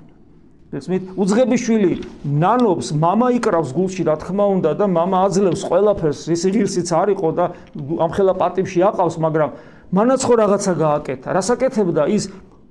გესმით? 0.71 1.03
უძღები 1.19 1.57
შვილი 1.60 1.91
ნანობს, 2.27 2.91
мама 2.95 3.31
იკრავს 3.36 3.71
გულში, 3.75 4.07
რა 4.07 4.15
თქმა 4.24 4.45
უნდა 4.55 4.71
და 4.79 4.86
мама 4.88 5.27
აძლევს 5.27 5.63
ყველაფერს, 5.67 6.21
ის 6.31 6.41
ღირსიც 6.48 6.89
არისო 6.95 7.29
და 7.36 7.45
ამხელა 7.75 8.33
პატივში 8.39 8.79
აყავს, 8.91 9.15
მაგრამ 9.19 9.50
მანაც 9.91 10.21
ხო 10.24 10.33
რაღაცა 10.39 10.74
გააკეთა. 10.79 11.27
რას 11.36 11.48
აკეთებდა? 11.51 12.07
ის 12.07 12.24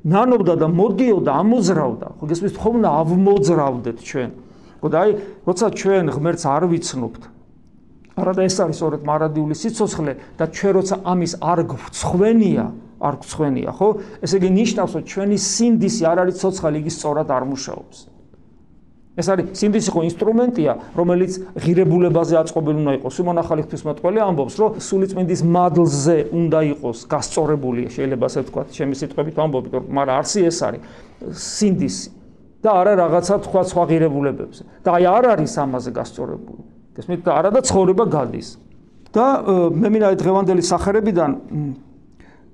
ნანობდა 0.04 0.54
და 0.57 0.66
მოდიოდა, 0.73 1.33
ამოძრავდა. 1.45 2.07
ხო 2.21 2.25
გესმის, 2.30 2.52
ხომ 2.57 2.75
უნდა 2.80 2.90
ავმოძრავდეთ 3.00 3.99
ჩვენ. 4.00 4.30
ხო 4.80 4.88
და 4.88 4.97
აი, 5.04 5.11
როცა 5.45 5.66
ჩვენ 5.76 6.04
ღმერთს 6.16 6.45
არ 6.49 6.62
ვიცნობთ, 6.73 7.23
არადა 8.21 8.42
ეს 8.49 8.57
არის 8.61 8.76
სწორედ 8.80 9.00
მარადიული 9.04 9.54
სიცოცხლე 9.57 10.12
და 10.40 10.45
ჩვენ 10.49 10.73
როცა 10.80 10.95
ამის 11.04 11.33
არ 11.40 11.59
გვცხვენია, 11.69 12.64
არ 13.00 13.14
გვცხვენია, 13.21 13.71
ხო? 13.76 13.88
ესე 14.25 14.35
იგი 14.40 14.50
ნიშნავს, 14.61 14.92
რომ 14.97 15.04
ჩვენი 15.09 15.37
სინდისი 15.40 16.02
არ 16.11 16.19
არის 16.25 16.37
ცოცხალი, 16.40 16.76
იგი 16.80 16.92
სწორად 16.97 17.28
არ 17.28 17.45
მუშაობს. 17.49 17.97
ეს 19.20 19.28
არის 19.32 19.46
სინდისი 19.60 19.90
ხო 19.94 20.00
ინსტრუმენტია, 20.08 20.72
რომელიც 20.96 21.32
ღირებულებაზე 21.60 22.34
აწყობილი 22.40 22.78
უნდა 22.80 22.92
იყოს. 22.98 23.12
სიმონ 23.20 23.36
ახალი 23.44 23.60
ღვთისმეტყველი 23.64 24.18
ამბობს, 24.24 24.54
რომ 24.60 24.70
სულიწმინდის 24.80 25.40
მადლზე 25.56 26.16
უნდა 26.40 26.60
იყოს 26.72 26.98
გასწორებული, 27.12 27.82
შეიძლება 27.94 28.24
ასე 28.30 28.38
ვთქვა, 28.44 28.62
ჩემი 28.74 28.94
სიტყვებით 29.00 29.36
ამბობ, 29.44 29.64
მაგრამ 29.92 30.16
არსი 30.20 30.40
ეს 30.48 30.58
არის 30.64 30.80
სინდისი 31.36 32.08
და 32.60 32.70
არა 32.76 32.92
რაღაცა 33.00 33.34
თქვა 33.44 33.62
სხვა 33.72 33.84
ღირებულებებზე. 33.88 34.62
და 34.84 34.88
აი 34.96 35.04
არ 35.16 35.24
არის 35.32 35.52
ამაზე 35.64 35.90
გასწორებული. 35.96 36.62
გესმით 36.96 37.20
არა 37.24 37.50
და 37.56 37.60
ცხოვრება 37.64 38.04
გადის. 38.04 38.48
და 39.10 39.42
მე 39.74 39.88
მინდა 39.90 40.14
დღევანდელი 40.22 40.62
სახერებიდან 40.62 41.30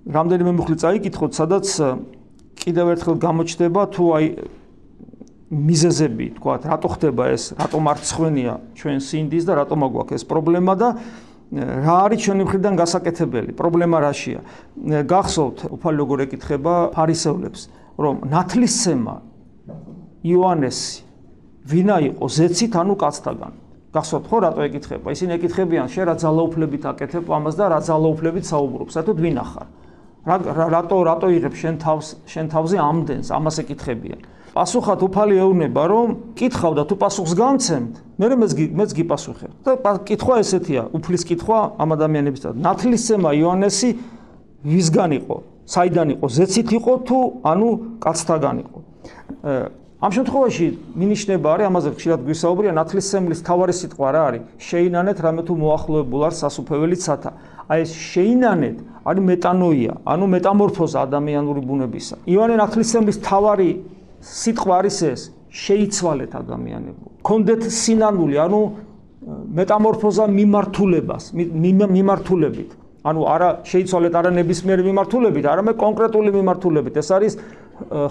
რამდენიმე 0.08 0.52
მუხლი 0.56 0.76
წაიკითხოთ, 0.80 1.30
სადაც 1.36 1.66
კიდევ 2.56 2.86
ერთხელ 2.96 3.16
გამოჩნდება 3.20 3.82
თუ 3.92 4.04
აი 4.16 4.26
მიზეზები, 5.46 6.26
თქვა, 6.40 6.54
რატო 6.66 6.88
ხდება 6.90 7.30
ეს, 7.30 7.54
რატო 7.54 7.78
მარცხვენია 7.78 8.54
ჩვენ 8.74 8.98
სინდის 8.98 9.44
და 9.46 9.62
რატო 9.62 9.78
მაგვაქვს 9.78 10.18
ეს 10.18 10.24
პრობლემა 10.26 10.74
და 10.74 10.88
რა 11.54 11.96
არის 12.10 12.18
ჩვენი 12.26 12.42
მხრიდან 12.50 12.74
გასაკეთებელი? 12.74 13.50
პრობლემა 13.54 13.96
რაშია? 14.02 14.40
გახსოვთ, 15.06 15.70
უფალი 15.70 15.96
როგორ 16.02 16.18
ეკითხება 16.26 16.74
ფარისევლებს, 16.90 17.60
რომ 17.94 18.14
ნათლისცემა 18.26 19.14
იოანესი 20.26 21.06
ვინა 21.70 21.96
იყო 22.10 22.24
ზეცით 22.26 22.74
ანუ 22.82 22.94
კაცთაგან? 22.98 23.52
გახსოვთ 23.94 24.24
ხო 24.26 24.36
რატო 24.42 24.60
ეკითხება? 24.66 25.14
ისინი 25.14 25.38
ეკითხებიან, 25.38 25.86
შენ 25.86 26.04
რა 26.10 26.14
ძალაუფლებით 26.26 26.82
აკეთებ 26.90 27.30
ამას 27.30 27.54
და 27.54 27.64
რა 27.70 27.78
ძალაუფლებით 27.86 28.44
საუბრობ? 28.50 28.88
საერთოდ 28.90 29.18
ვინ 29.22 29.38
ახარ? 29.46 29.66
რა 30.26 30.36
რატო 30.74 30.96
რატო 31.06 31.28
იღებ 31.38 31.54
შენ 31.54 31.74
თავს 31.78 32.06
შენ 32.26 32.46
თავზე 32.50 32.76
ამდენს? 32.82 33.26
ამას 33.30 33.56
ეკითხებიან. 33.62 34.20
პასუხად 34.56 35.00
უფალი 35.06 35.34
ეუბნება, 35.38 35.82
რომ 35.86 36.08
კითხავ 36.34 36.72
და 36.74 36.82
თუ 36.88 36.94
პასუხს 36.96 37.32
გამცემთ, 37.36 37.92
მე 38.18 38.26
მეც 38.42 38.52
მეც 38.74 38.90
გიპასუხებ. 38.98 39.50
და 39.62 39.90
კითხვა 40.02 40.34
ესეთია, 40.42 40.82
უფლის 40.96 41.22
კითხვა 41.30 41.58
ამ 41.78 41.88
ადამიანებისთან. 41.94 42.52
ნათლისცემა 42.58 43.30
იოანესი 43.36 43.90
ვისგან 44.66 45.10
იყო? 45.20 45.36
საიდან 45.66 46.08
იყო? 46.16 46.26
ზეცით 46.26 46.68
იყო 46.78 46.92
თუ 47.06 47.18
ანუ 47.46 47.70
კაცთაგან 48.02 48.56
იყო? 48.64 48.78
ამ 49.96 50.12
შემთხვევაში 50.12 50.66
მინიშნება 50.92 51.48
არის 51.56 51.66
ამაზე 51.72 51.90
ხშირად 51.96 52.20
გვისაუბრია 52.28 52.72
ნათლისმცემლის 52.76 53.40
თავარი 53.48 53.74
სიტყვა 53.80 54.08
რა 54.12 54.22
არის 54.28 54.42
შეინანეთ 54.60 55.18
რამე 55.24 55.42
თუ 55.48 55.52
მოახლოებულ 55.56 56.22
არ 56.28 56.34
სასופველი 56.36 56.98
ცათა 57.00 57.30
აი 57.66 57.78
ეს 57.82 57.90
შეინანეთ 58.12 58.76
არის 59.06 59.22
მეტანოია 59.30 59.94
ანუ 60.06 60.24
მეტამორფოზა 60.34 60.98
ადამიანური 61.06 61.60
ბუნებისა. 61.66 62.14
ივანე 62.26 62.54
ნათლისმცემლის 62.62 63.18
თავარი 63.22 63.70
სიტყვა 64.22 64.74
არის 64.80 64.98
ეს 65.12 65.20
შეიცვალეთ 65.50 66.32
ადამიანებო 66.42 67.04
კონდეთ 67.26 67.62
სინანული 67.70 68.36
ანუ 68.38 68.60
მეტამორფოზა 69.26 70.24
მიმართულებას 70.30 71.24
მიმართულებით. 71.34 72.70
ანუ 73.06 73.20
არა 73.34 73.48
შეიცვალეთ 73.70 74.14
არა 74.18 74.30
ნებისმიერ 74.34 74.82
მიმართულებით 74.86 75.44
არამედ 75.46 75.76
კონკრეტული 75.78 76.30
მიმართულებით. 76.38 76.94
ეს 77.02 77.08
არის 77.16 77.34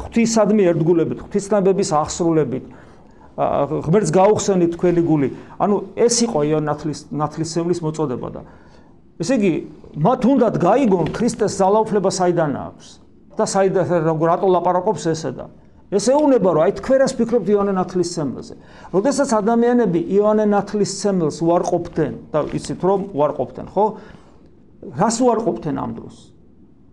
ღვთისადმი 0.03 0.63
ერთგულებით, 0.71 1.19
ღვთისნაბების 1.25 1.89
აღსრულებით. 1.99 2.65
ღმერთს 3.85 4.11
გაუხსენით 4.15 4.71
თქვენი 4.75 5.01
გული. 5.03 5.27
ანუ 5.59 5.75
ეს 5.99 6.15
იყო 6.23 6.39
იონათლის 6.51 6.99
ნათლისმცემლის 7.11 7.79
მოწოდება 7.83 8.27
და 8.35 8.41
ესე 9.21 9.37
იგი 9.39 9.53
მათ 10.05 10.25
უნდათ 10.31 10.55
გაიგონ 10.59 11.11
ქრისტეს 11.15 11.59
ძალაუფლება 11.61 12.11
საიდან 12.11 12.57
აქვს 12.65 12.87
და 13.35 13.45
საიდან 13.47 14.23
რატო 14.31 14.47
ლაპარაკობს 14.55 15.07
ესე 15.13 15.31
და 15.35 15.47
ეს 15.93 16.07
ეუბნება 16.09 16.49
რომ 16.55 16.63
აი 16.65 16.71
თქვენას 16.81 17.13
ფიქრობთ 17.13 17.49
იონე 17.53 17.73
ნათლისმცემელზე. 17.77 18.55
როდესაც 18.89 19.29
ადამიანები 19.37 19.99
იონე 20.17 20.45
ნათლისმცემელს 20.49 21.37
უარყოფდნენ 21.45 22.13
და 22.33 22.39
იცით 22.57 22.81
რომ 22.81 23.01
უარყოფდნენ, 23.13 23.67
ხო? 23.69 23.85
რას 24.97 25.17
უარყოფდნენ 25.21 25.75
ამ 25.77 25.91
დროს? 25.93 26.15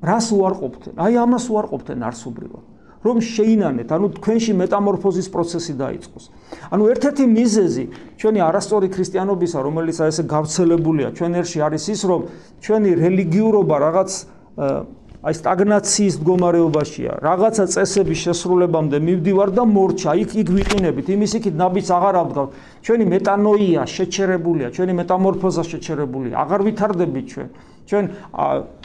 რას 0.04 0.26
უარყოფდნენ? 0.36 0.94
აი 1.00 1.12
ამას 1.24 1.44
უარყოფდნენ 1.48 2.00
არსობრივად. 2.12 2.64
რომ 3.02 3.16
შეინანეთ, 3.18 3.88
ანუ 3.92 4.06
თქვენში 4.16 4.52
მეტამორფოზის 4.62 5.28
პროცესი 5.34 5.72
დაიწყოს. 5.82 6.24
ანუ 6.70 6.82
ერთ-ერთი 6.92 7.24
მიზეზი 7.38 7.84
ჩვენი 8.18 8.38
არასწორი 8.48 8.88
ქრისტიანობისა, 8.94 9.58
რომელიც 9.66 9.96
აი 10.02 10.08
ესე 10.12 10.24
გავრცელებულია 10.30 11.08
ჩვენ 11.18 11.32
ერში 11.42 11.58
არის 11.66 11.84
ის, 11.94 12.00
რომ 12.06 12.20
ჩვენი 12.62 12.90
რელიგიურობა 13.02 13.76
რაღაც 13.86 14.10
აი 15.22 15.34
სტაგნაციის 15.38 16.14
მდგომარეობაშია. 16.18 17.12
რაღაცა 17.22 17.64
წესების 17.70 18.18
შესრულებამდე 18.26 18.98
მივდივარ 19.06 19.50
და 19.54 19.62
მორჩა, 19.70 20.10
იქ 20.18 20.30
იქ 20.42 20.48
ვიყინებით, 20.50 21.06
იმის 21.14 21.32
იქით 21.38 21.54
ნაბიც 21.62 21.88
აღარ 21.94 22.14
ავდგავ. 22.22 22.46
ჩვენი 22.82 23.04
მეტანოია 23.06 23.82
შეჩერებულია, 23.86 24.66
ჩვენი 24.74 24.92
მეტამორფოზა 24.98 25.62
შეჩერებულია. 25.62 26.34
აღარ 26.42 26.60
ვითარდებით 26.66 27.26
ჩვენ. 27.30 27.48
ჩვენ 27.88 28.04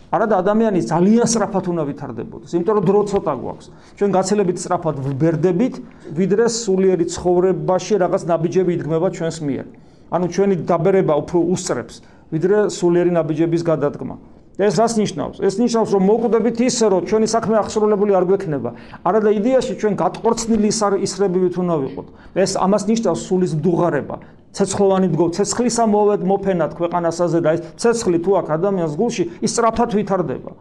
არადა 0.07 0.35
ადამიანი 0.39 0.79
ძალიან 0.87 1.27
სწრაფად 1.27 1.65
უნდა 1.67 1.83
ვითარდებოდეს, 1.89 2.51
იმიტომ 2.55 2.73
რომ 2.79 2.85
დრო 2.87 3.01
ცოტა 3.11 3.33
გვაქვს. 3.43 3.65
ჩვენ 3.99 4.09
გაცილებით 4.15 4.57
სწრაფად 4.63 4.95
ვბერდებით, 5.03 5.75
ვიდრე 6.15 6.45
სულიერი 6.47 7.05
ცხოვრებაში 7.11 7.93
რაღაც 8.03 8.21
ნაბიჯები 8.31 8.71
იდგმება 8.77 9.07
ჩვენს 9.11 9.37
მიერ. 9.43 9.65
ანუ 10.07 10.25
ჩვენი 10.31 10.55
დაბერება 10.63 11.13
უფრო 11.21 11.37
უსწრებს, 11.51 11.95
ვიდრე 12.31 12.57
სულიერი 12.71 13.11
ნაბიჯების 13.19 13.61
გადადგმა. 13.67 14.15
ეს 14.57 14.73
რას 14.73 14.93
ნიშნავს? 14.97 15.37
ეს 15.37 15.55
ნიშნავს, 15.61 15.89
რომ 15.93 16.03
მოკვდებით 16.09 16.57
ისე, 16.65 16.85
რომ 16.89 17.01
ჩვენი 17.05 17.27
საქმე 17.29 17.55
აღსრულებული 17.61 18.11
არ 18.17 18.25
გვექნება. 18.25 18.69
არადა 19.05 19.29
იდეაში 19.37 19.73
ჩვენ 19.77 19.93
გატყორცნილი 20.01 20.69
ისრებივით 21.05 21.55
უნდა 21.61 21.75
ვიყოთ. 21.83 22.07
ეს 22.33 22.51
ამას 22.57 22.83
ნიშნავს 22.89 23.19
სულის 23.27 23.53
მდუღარება. 23.53 24.15
ცეცხლოვანი 24.55 25.07
დგო, 25.11 25.25
ცეცხლისა 25.37 25.85
მოვედ 25.91 26.21
მოფენად 26.27 26.71
ქვეყანასაზე 26.79 27.39
და 27.43 27.53
ეს 27.57 27.61
ცეცხლი 27.83 28.19
თუ 28.23 28.31
აქ 28.39 28.47
ადამიანს 28.57 28.93
გულში, 28.97 29.23
ის 29.43 29.51
სწრაფად 29.53 29.97
ვითარდება. 29.97 30.51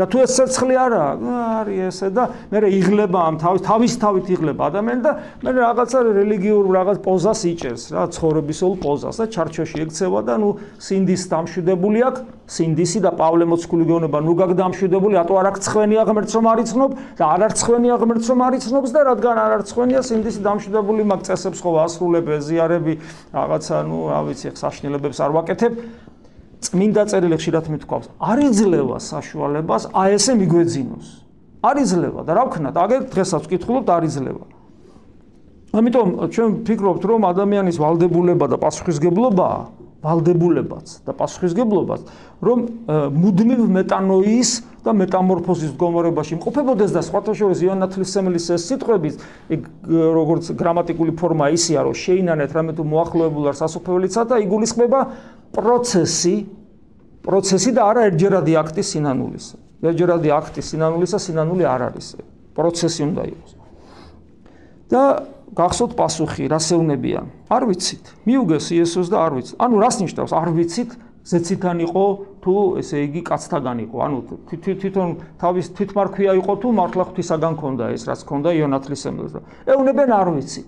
და 0.00 0.08
თუ 0.08 0.24
ეს 0.24 0.32
ცეცხლი 0.40 0.76
არა, 0.80 1.04
არის 1.60 1.80
ესე 1.90 2.08
და 2.16 2.24
მე 2.48 2.58
იღლება 2.72 3.20
ამ 3.28 3.36
თავის 3.36 3.62
თავის 3.68 3.94
თავით 4.00 4.26
იღლება 4.32 4.62
ადამიანი 4.72 5.02
და 5.04 5.12
მე 5.44 5.50
რაღაცა 5.60 5.98
რელიგიურ 6.08 6.64
რაღაც 6.72 6.98
პოზას 7.04 7.40
იჭერს 7.52 7.84
რა 7.92 8.08
ცხოვრებისეულ 8.16 8.74
პოზას 8.80 9.20
და 9.20 9.24
ჩარჩოში 9.34 9.84
ექცევა 9.84 10.20
და 10.24 10.34
ნუ 10.40 10.50
სინდის 10.80 11.22
დამშვიდებული 11.28 12.00
აქვს 12.08 12.20
სინდისი 12.50 12.98
და 13.04 13.12
პავლე 13.14 13.46
მოციქული 13.46 13.84
გეუბნება 13.86 14.18
ნუ 14.26 14.32
გაგდამშვიდებული 14.40 15.18
ატო 15.20 15.36
არ 15.38 15.48
აქვს 15.50 15.62
ცხვენია 15.68 16.02
ღმერთს 16.08 16.34
რომ 16.34 16.46
არიცნობ 16.50 16.90
და 17.20 17.24
არ 17.30 17.44
არის 17.46 17.60
ცხვენია 17.60 17.98
ღმერთს 18.00 18.30
რომ 18.32 18.40
არიცნობს 18.48 18.90
და 18.96 19.00
რადგან 19.06 19.36
არ 19.44 19.52
არის 19.54 19.70
ცხვენია 19.70 20.00
სინდისი 20.10 20.40
დამშვიდებული 20.48 21.06
მაგ 21.14 21.20
წესებს 21.30 21.62
ხო 21.62 21.70
ასრულებ 21.86 22.26
ეზიარები 22.40 22.94
რაღაცა 23.38 23.76
ნუ 23.86 23.98
რა 24.10 24.20
ვიცი 24.26 24.48
ხსაშნელებებს 24.56 25.18
არ 25.22 25.30
ვაკეთებ 25.38 25.72
წმინდა 26.60 27.02
წერილი 27.10 27.36
ხშირად 27.40 27.66
მithქვავს, 27.72 28.06
არ 28.20 28.38
იძლევა 28.50 28.98
საშუალებას 29.00 29.82
აი 29.96 30.10
ესე 30.20 30.32
მიგვეძინოს. 30.40 31.08
არ 31.60 31.76
იძლევა 31.84 32.20
და 32.24 32.32
რა 32.36 32.44
ვქნათ, 32.48 32.74
აგერ 32.84 33.00
დღესაც 33.12 33.42
ვკითხულობთ, 33.48 33.88
არ 33.88 34.02
იძლევა. 34.08 34.44
ამიტომ 35.70 36.08
ჩვენ 36.34 36.48
ვფიქრობთ, 36.60 37.02
რომ 37.06 37.20
ადამიანის 37.30 37.76
ვალდებულება 37.78 38.46
და 38.50 38.56
პასუხისგებლობა, 38.58 39.48
ვალდებულებაც 40.00 40.86
და 41.04 41.12
პასუხისგებლობაც, 41.12 42.00
რომ 42.40 42.58
მუდმივ 42.88 43.60
მეტანოიის 43.76 44.50
და 44.80 44.90
მეტამორფოზის 44.96 45.76
მდგომარეობაში 45.76 46.32
იმყოფებოდეს 46.40 46.90
და 46.96 47.00
სხვათა 47.04 47.32
შორის 47.36 47.60
იონა 47.68 47.86
თლისმელის 47.92 48.46
ეს 48.56 48.62
სიტყვები, 48.72 49.10
ეგ 49.52 49.60
როგორც 50.16 50.44
გრამატიკული 50.56 51.12
ფორმა 51.20 51.52
ისია, 51.52 51.84
რომ 51.84 51.94
შეინანეთ 52.00 52.50
რამე 52.56 52.72
თუ 52.80 52.82
მოახლოებულ 52.88 53.44
არ 53.52 53.56
სასופველიცა 53.60 54.20
და 54.24 54.40
იგულისხმება 54.40 55.00
პროცესი 55.54 56.34
პროცესი 57.20 57.70
და 57.76 57.82
არა 57.90 58.02
ერთჯერადი 58.10 58.52
აქტი 58.56 58.82
სინანულისა. 58.90 59.56
ერთჯერადი 59.84 60.28
აქტი 60.32 60.60
სინანულისა 60.64 61.18
სინანული 61.20 61.64
არ 61.68 61.80
არის. 61.92 62.06
პროცესი 62.56 63.00
უნდა 63.08 63.22
იყოს. 63.32 63.52
და 64.90 65.02
გახსოვთ 65.54 65.92
პასუხი, 65.94 66.44
რასეუნებიან? 66.50 67.26
არ 67.50 67.62
ვიცით. 67.68 68.04
მიუგეს 68.26 68.66
იესოს 68.74 69.08
და 69.10 69.16
არ 69.26 69.32
ვიცით. 69.38 69.56
ანუ 69.60 69.76
რას 69.82 69.96
ნიშნავს? 70.02 70.32
არ 70.34 70.48
ვიცით. 70.56 70.90
ზეციდან 71.20 71.76
იყო 71.84 72.04
თუ 72.42 72.54
ესე 72.80 72.96
იგი 73.06 73.20
კაცთაგან 73.28 73.78
იყო. 73.84 73.96
ანუ 74.00 74.18
თვითონ 74.50 75.08
თავის 75.36 75.66
თვითმარქვია 75.76 76.32
იყო 76.40 76.52
თუ 76.64 76.68
მართლა 76.80 77.02
ღვთისაგან 77.10 77.54
ქონდა 77.60 77.84
ეს, 77.94 78.02
რაც 78.08 78.20
ქონდა 78.24 78.50
იონათლის 78.56 79.02
ემლს. 79.10 79.32
ეუნებენ 79.68 80.10
არ 80.10 80.28
ვიცით. 80.34 80.66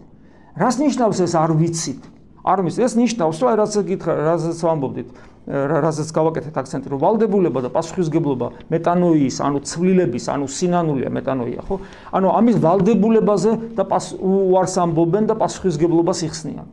რას 0.60 0.76
ნიშნავს 0.84 1.18
ეს 1.24 1.32
არ 1.32 1.50
ვიცით? 1.56 2.02
არ 2.42 2.58
მის 2.66 2.76
ეს 2.82 2.92
ნიშნავს 2.99 3.38
რომ 3.38 3.49
აი 3.52 3.56
რაც 3.62 3.72
გითხრა 3.87 4.12
რაზეც 4.26 4.58
ვამბობდით 4.66 5.08
რაზეც 5.46 6.11
გავაკეთეთ 6.14 6.54
აქცენტი 6.58 6.90
რომ 6.90 7.00
ვალდებულება 7.02 7.61
და 7.66 7.70
პასუხისგებლობა 7.75 8.46
მეტანოიის 8.70 9.36
ანუ 9.43 9.58
ცვლილების 9.67 10.26
ანუ 10.30 10.47
სინანულია 10.47 11.10
მეტანოია 11.10 11.62
ხო? 11.67 11.78
ანუ 12.14 12.28
ამის 12.30 12.56
ვალდებულებაზე 12.62 13.50
და 13.75 13.84
უარს 14.23 14.75
ამბობენ 14.86 15.25
და 15.26 15.34
პასუხისგებლობას 15.38 16.19
იხსნიან. 16.30 16.67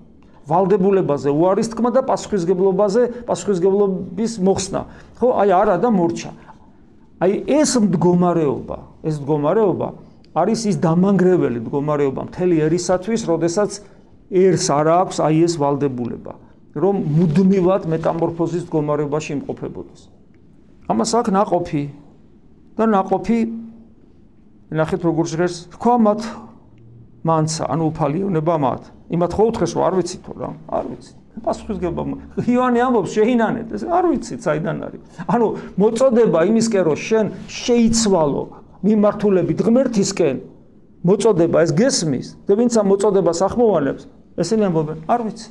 ვალდებულებაზე 0.50 1.30
უარის 1.34 1.70
თქმა 1.74 1.90
და 1.98 2.02
პასუხისგებლობაზე 2.06 3.02
პასუხისგებლობის 3.26 4.32
მოხსნა 4.38 4.82
ხო? 5.18 5.28
აი 5.34 5.50
არა 5.50 5.76
და 5.82 5.90
მორჩა. 5.90 6.32
აი 7.26 7.32
ეს 7.50 7.72
მდგომარეობა 7.78 8.78
ეს 9.02 9.16
მდგომარეობა 9.18 9.88
არის 10.38 10.60
ის 10.70 10.76
დამანგრეველი 10.78 11.60
მდგომარეობა 11.66 12.22
მთელი 12.30 12.56
ერისათვის 12.70 13.22
როდესაც 13.26 13.82
ერს 14.30 14.66
არ 14.70 14.88
აქვს 14.94 15.18
აი 15.26 15.38
ეს 15.46 15.54
ვალდებულება, 15.58 16.34
რომ 16.78 16.96
მუდმივად 17.18 17.90
მეტამორფოზის 17.90 18.64
მდგომარეობაში 18.70 19.32
იმყოფებოდეს. 19.36 20.02
ამას 20.90 21.12
აქ 21.18 21.28
ناقოფი 21.34 21.84
და 22.78 22.84
ناقოფი 22.94 23.40
ნახეთ 24.70 25.02
როგორ 25.02 25.26
ჟღერს, 25.34 25.58
თქვა 25.74 25.96
მათ 26.06 26.22
მანცა, 27.26 27.64
ანუ 27.74 27.84
უფალიონება 27.90 28.56
მათ. 28.62 28.84
იმათ 29.10 29.32
ხო 29.34 29.44
უთხრეს 29.50 29.72
რომ 29.74 29.84
არ 29.90 29.94
ვიცით 29.98 30.26
რა, 30.30 30.50
არ 30.70 30.86
ვიცით. 30.94 31.18
პასუხისგება 31.40 32.02
იოანე 32.46 32.80
ამბობს 32.86 33.12
შეინანეთ, 33.18 33.68
ეს 33.74 33.84
არ 33.90 34.06
ვიცით 34.14 34.40
საიდან 34.46 34.78
არის. 34.86 35.02
ანუ 35.26 35.48
მოწოდება 35.82 36.40
იმისკენ 36.52 36.84
რომ 36.86 36.98
შენ 37.10 37.26
შეიცვალო 37.50 38.44
მიმართულებით 38.86 39.60
ღმერთისკენ, 39.66 40.38
მოწოდება 41.00 41.58
ეს 41.64 41.72
გესმის 41.74 42.28
და 42.46 42.54
ვინც 42.60 42.74
ამ 42.76 42.86
მოწოდებას 42.92 43.40
ახმოვანებს 43.48 44.04
ესენი 44.40 44.64
ამბობენ, 44.70 44.98
არ 45.10 45.22
ვიცი. 45.28 45.50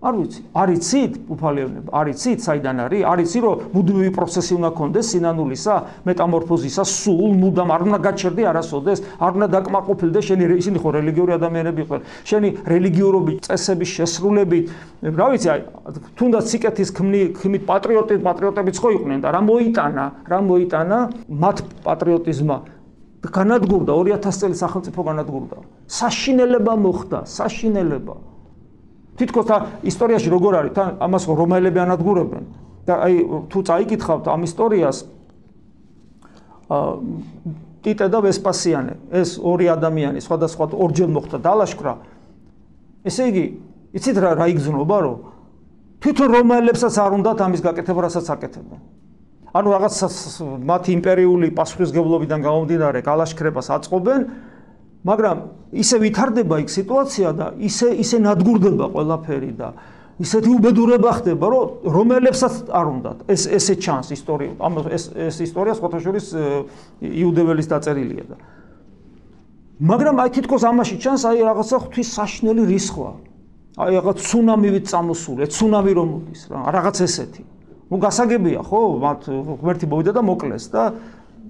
არ 0.00 0.14
ვიცი. 0.16 0.40
არიცით 0.56 1.12
უფალეონება, 1.28 1.90
არიცით 1.92 2.40
საიდან 2.40 2.76
არის? 2.88 3.02
არიცი 3.04 3.38
რომ 3.44 3.56
მუდმივი 3.76 4.10
პროცესი 4.16 4.52
უნდა 4.56 4.70
კონდეს 4.80 5.06
სინანულისა, 5.12 5.74
მეტამორფოზისა, 6.08 6.82
სულ 6.88 7.32
მუდამ 7.36 7.68
არ 7.68 7.80
უნდა 7.84 7.98
გაჩერდე 8.08 8.42
არასოდეს, 8.48 8.98
არ 9.20 9.30
უნდა 9.36 9.46
დაკმაყოფილდეს 9.60 10.24
შენი 10.24 10.44
ისინი 10.56 10.78
ხო 10.80 10.88
რელიგიური 10.96 11.32
ადამიანები 11.36 11.80
იყვნენ. 11.84 12.02
შენი 12.24 12.48
რელიგიურობის 12.72 13.36
წესების 13.44 13.90
შესრულებით, 14.00 14.64
რა 15.04 15.26
ვიცი, 15.36 15.48
აი 15.52 15.60
თუნდაც 16.16 16.44
სიკეთის 16.48 16.88
ქმნი, 16.96 17.22
ქმით 17.36 17.62
პატრიოტი, 17.68 18.14
პატრიოტებიც 18.24 18.76
ხო 18.80 18.88
იყვნენ 18.96 19.18
და 19.20 19.28
რა 19.36 19.40
მოიტანა, 19.44 20.04
რა 20.32 20.38
მოიტანა 20.48 20.98
მათ 21.28 21.56
პატრიოტიზმა 21.84 22.56
განადგურდა 23.28 23.92
2000 23.92 24.40
წელი 24.40 24.56
სახელმწიფო 24.56 25.00
განადგურდა. 25.04 25.56
საშინელება 25.88 26.74
მოხდა, 26.80 27.18
საშინელება. 27.28 28.16
თითქოს 29.20 29.46
და 29.46 29.56
ისტორიაში 29.84 30.28
როგორ 30.32 30.52
არის, 30.60 30.72
თან 30.72 30.88
ამას 31.04 31.24
რომაელები 31.28 31.78
ანადგურებენ. 31.84 32.44
და 32.86 32.94
აი 33.04 33.14
თუ 33.52 33.58
წაიკითხავთ 33.68 34.24
ამ 34.32 34.40
ისტორიას 34.48 34.98
აა 36.70 36.90
ტიტე 37.80 38.06
და 38.12 38.18
ვესპასიანე, 38.24 38.94
ეს 39.20 39.40
ორი 39.40 39.66
ადამიანი 39.72 40.20
სხვადასხვა 40.20 40.64
ორჯერ 40.76 41.08
მოხდა 41.16 41.38
დალაშქრა. 41.40 41.94
ესე 43.08 43.22
იგი, 43.32 43.44
იცით 43.96 44.16
რა 44.20 44.30
რა 44.36 44.46
იგზნობა, 44.52 44.98
რომ 45.00 45.16
თვითონ 46.04 46.28
რომაელებსაც 46.36 46.94
არ 47.00 47.10
უნდათ 47.16 47.38
ამის 47.40 47.60
გაკეთება, 47.64 48.00
რასაც 48.04 48.26
აკეთებენ. 48.36 48.80
ანუ 49.50 49.68
რაღაც 49.74 49.94
მათი 50.70 50.90
იმპერიული 50.94 51.48
პასუხისგებლობიდან 51.58 52.40
გამომდინარე 52.44 53.00
გალაშქრებას 53.02 53.68
აწყობენ, 53.76 54.20
მაგრამ 55.06 55.36
ისე 55.74 55.96
ვითარდება 56.04 56.60
იქ 56.62 56.70
სიტუაცია 56.70 57.28
და 57.34 57.46
ისე 57.58 57.88
ისე 58.04 58.20
ნადგურდება 58.22 58.86
ყველაფერი 58.94 59.52
და 59.58 59.68
ისეთი 60.20 60.50
უბედურება 60.52 61.10
ხდება, 61.16 61.46
რომ 61.48 61.90
რომელებსაც 61.96 62.68
არ 62.68 62.86
უნდათ 62.92 63.18
ეს 63.32 63.48
ესე 63.48 63.74
ჩანს 63.80 64.12
ისტორია, 64.12 64.52
ამ 64.60 64.84
ეს 64.92 65.08
ეს 65.16 65.36
ისტორია 65.48 65.74
სხვათაშორის 65.80 66.26
იუდეველის 67.00 67.66
დაწერილია 67.72 68.24
და 68.28 68.36
მაგრამ 69.80 70.20
აი 70.20 70.30
თითქოს 70.36 70.62
ამაში 70.68 70.96
ჩანს 71.00 71.24
აი 71.24 71.40
რაღაცა 71.40 71.76
ღვთის 71.80 72.08
საშნელი 72.12 72.62
რისხვა. 72.68 73.10
აი 73.80 73.90
რაღაც 73.96 74.18
ცუნამივით 74.28 74.84
წამოსული, 74.92 75.46
ცუნამი 75.48 75.92
რომ 75.96 76.08
მოდის 76.12 76.42
რა, 76.52 76.58
რაღაც 76.76 76.96
ესეთი. 77.00 77.42
ну 77.91 78.01
გასაგებია 78.01 78.65
ხო 78.65 78.81
მათ 79.03 79.29
ღმერთი 79.61 79.85
მოვიდა 79.91 80.11
და 80.17 80.21
მოკლეს 80.25 80.65
და 80.73 80.83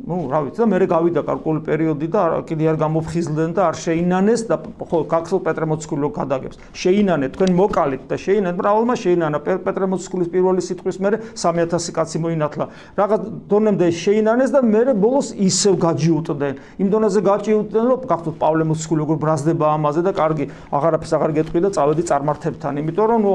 ну 0.03 0.27
რა 0.29 0.41
ვიცი 0.45 0.61
და 0.61 0.65
მე 0.69 0.77
გავიდა 0.91 1.21
კარკული 1.25 1.61
პერიოდი 1.65 2.07
და 2.13 2.21
კიდე 2.45 2.67
არ 2.71 2.77
გამოფხიზლდნენ 2.81 3.51
და 3.57 3.61
არ 3.71 3.77
შეინანეს 3.79 4.41
და 4.49 4.57
ხო 4.61 4.99
კაქსელ 5.09 5.39
პეტრემოცკული 5.47 6.01
რო 6.05 6.09
გადაგებს 6.17 6.59
შეინანე 6.75 7.29
თქვენ 7.33 7.51
მოკალით 7.59 8.03
და 8.11 8.19
შეინან 8.19 8.59
ბრავალმა 8.59 8.95
შეინანა 9.01 9.39
პეტრემოცკულის 9.65 10.29
პირველი 10.35 10.61
სიტყვის 10.67 10.97
მერე 11.05 11.17
3000 11.39 11.95
კაცი 11.97 12.21
მოინათლა 12.25 12.65
რაღაც 12.99 13.21
დონემდე 13.49 13.87
შეინანეს 14.03 14.51
და 14.53 14.61
მე 14.61 14.81
ბოლოს 14.99 15.31
ისევ 15.49 15.79
გაჯიუტდნენ 15.85 16.55
იმ 16.83 16.87
დონეზე 16.93 17.21
გაჯიუტდნენ 17.29 17.85
რომ 17.91 18.09
გახდოთ 18.11 18.35
პავლე 18.43 18.63
მოცკული 18.69 18.99
როგორ 19.05 19.17
ბრაზდება 19.23 19.65
ამაზე 19.79 20.01
და 20.05 20.11
კარგი 20.19 20.45
აღარაფერს 20.75 21.15
აღარ 21.17 21.31
გეტყვი 21.39 21.59
და 21.65 21.69
წავედი 21.79 22.03
წარმართებთან 22.11 22.83
იმიტომ 22.83 23.05
რომ 23.09 23.25
ნუ 23.25 23.31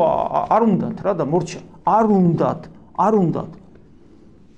არ 0.55 0.63
უნდათ 0.71 0.99
რა 1.09 1.13
და 1.19 1.25
მორჩა 1.35 1.61
არ 1.99 2.07
უნდათ 2.21 2.63
არ 2.98 3.14
უნდათ. 3.16 3.52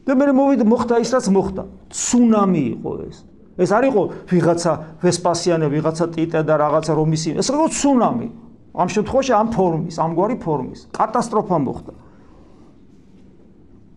და 0.08 0.12
მე 0.16 0.26
მოვიდა 0.32 0.64
მოხდა 0.64 0.96
ის 1.04 1.10
რაც 1.12 1.26
მოხდა. 1.36 1.64
ცუნამი 1.92 2.64
იყო 2.80 2.92
ეს. 3.12 3.18
ეს 3.58 3.70
არ 3.76 3.84
იყო 3.92 4.02
ვიღაცა 4.32 4.72
ვესპასიანე, 5.04 5.66
ვიღაცა 5.68 6.06
ტიტე 6.16 6.40
და 6.48 6.54
რაღაცა 6.64 6.94
რომის 6.96 7.24
ეს 7.36 7.48
იყო 7.52 7.68
ცუნამი. 7.74 8.28
ამ 8.78 8.88
შემთხვევაში 8.94 9.34
ამ 9.34 9.48
ფორმის, 9.52 9.96
ამგვარი 9.98 10.36
ფორმის 10.38 10.80
კატასტროფა 10.94 11.58
მოხდა. 11.58 11.94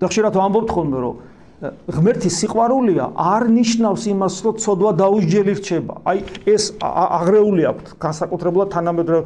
და 0.00 0.08
ხშირად 0.08 0.32
ვამბობთ 0.32 0.70
ხოლმე 0.72 0.98
რომ 1.04 1.16
ღმერთის 1.60 2.34
სიყვარულია 2.40 3.04
არ 3.20 3.42
ნიშნავს 3.52 4.02
იმას, 4.08 4.34
რომ 4.48 4.54
ცოდვა 4.64 4.90
დაუსჯელი 4.96 5.52
რჩება. 5.60 5.94
აი 6.08 6.18
ეს 6.48 6.64
აღრეული 6.80 7.62
აქვს 7.68 7.90
განსაკუთრებულად 8.00 8.68
თანამედროვე 8.72 9.22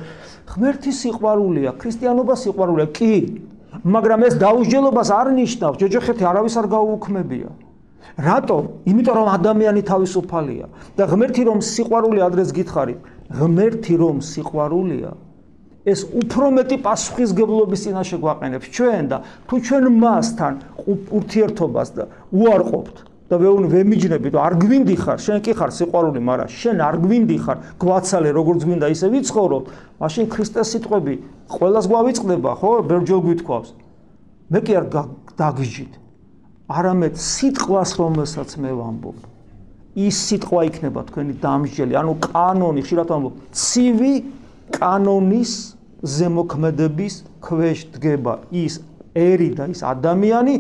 ღმერთის 0.51 0.97
სიყვარულია, 0.99 1.71
ქრისტიანობა 1.79 2.35
სიყვარულია, 2.35 2.87
კი, 2.91 3.15
მაგრამ 3.83 4.21
ეს 4.29 4.35
დაუსჯელობას 4.39 5.09
არ 5.11 5.29
ნიშნავს, 5.35 5.77
ჯოჯოხეთი 5.83 6.25
არავის 6.31 6.55
არ 6.61 6.67
გაუუქმებია. 6.75 7.51
რატომ? 8.15 8.63
იმიტომ 8.87 9.15
რომ 9.19 9.29
ადამიანი 9.35 9.83
თავისუფალია 9.91 10.67
და 10.95 11.03
ღმერთი 11.11 11.43
რომ 11.51 11.59
სიყვარული 11.59 12.21
ადრეს 12.23 12.51
გითხარით, 12.55 13.01
ღმერთი 13.35 13.95
რომ 13.99 14.17
სიყვარულია, 14.23 15.11
ეს 15.85 16.01
უფრო 16.17 16.47
მეტი 16.57 16.77
პასუხისგებლობის 16.85 17.81
წინაშე 17.85 18.17
გვაყენებს 18.23 18.67
ჩვენ 18.77 19.05
და 19.11 19.19
თუ 19.49 19.55
ჩვენ 19.67 19.85
მასთან 20.01 20.53
ურთიერთობას 21.19 21.89
და 21.97 22.05
უარყოფთ 22.33 22.97
და 23.35 23.41
ვეუნ 23.43 23.67
ვემიჯნებით 23.75 24.35
არ 24.39 24.55
გვინდი 24.63 24.95
ხარ 25.03 25.19
შენ 25.19 25.39
კი 25.43 25.53
ხარ 25.59 25.71
სიყვარული 25.75 26.21
მაგრამ 26.23 26.51
შენ 26.55 26.77
არ 26.87 26.97
გვინდი 27.03 27.37
ხარ 27.43 27.59
გვაცალე 27.83 28.31
როგორც 28.39 28.61
გვინდა 28.63 28.87
ისე 28.95 29.11
ვიცხოვრობ 29.11 29.65
მაშინ 29.99 30.25
ქრისტეს 30.31 30.69
სიტყვები 30.75 31.15
ყოველას 31.51 31.87
გვავიწყდება 31.91 32.51
ხო? 32.61 32.71
ბერჯელ 32.89 33.21
გვითქვავს. 33.27 33.71
მე 34.55 34.61
კი 34.65 34.73
არ 34.79 34.87
დაგიჯით. 35.35 35.93
არამედ 36.71 37.15
სიტყვას 37.19 37.91
რომელსაც 38.01 38.51
მე 38.63 38.71
ვამბობ. 38.79 39.19
ის 39.95 40.17
სიტყვა 40.27 40.61
იქნება 40.71 41.01
თქვენი 41.11 41.35
დამსჯელი. 41.43 41.93
ანუ 41.95 42.13
კანონი 42.23 42.81
ხშირად 42.87 43.09
ვამბობ 43.13 43.35
ცივი 43.51 44.15
კანონის 44.75 45.53
ზემოქმედების 46.05 47.15
ქვეშ 47.45 47.79
დგება 47.95 48.35
ის 48.51 48.81
ერი 49.15 49.51
და 49.55 49.71
ის 49.71 49.81
ადამიანი 49.87 50.55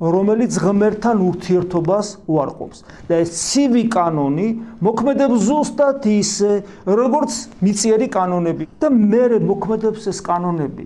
რომელიც 0.00 0.52
ღმერთთან 0.58 1.16
ურთიერთობას 1.28 2.06
უარყოფს. 2.26 2.78
და 3.08 3.14
ეს 3.22 3.30
ცივი 3.30 3.84
კანონი 3.90 4.48
მოქმედებს 4.82 5.38
ზუსტად 5.48 6.02
ისე, 6.04 6.52
როგორც 6.86 7.32
მიწიერი 7.62 8.08
კანონები 8.10 8.64
და 8.80 8.88
მე 8.90 9.24
მოქმედებს 9.38 10.02
ეს 10.10 10.18
კანონები. 10.18 10.84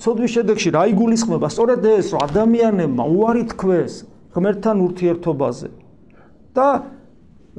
ცოდვის 0.00 0.30
შედეგში 0.32 0.68
რა 0.72 0.82
იგულისხმება? 0.96 1.46
სწორედ 1.52 1.84
ეს, 1.84 2.06
რომ 2.16 2.20
ადამიანებმა 2.24 3.04
უარი 3.04 3.44
თქვეს 3.52 3.92
ღმერთთან 4.32 4.76
ურთიერთობაზე. 4.86 5.68
და 6.54 6.68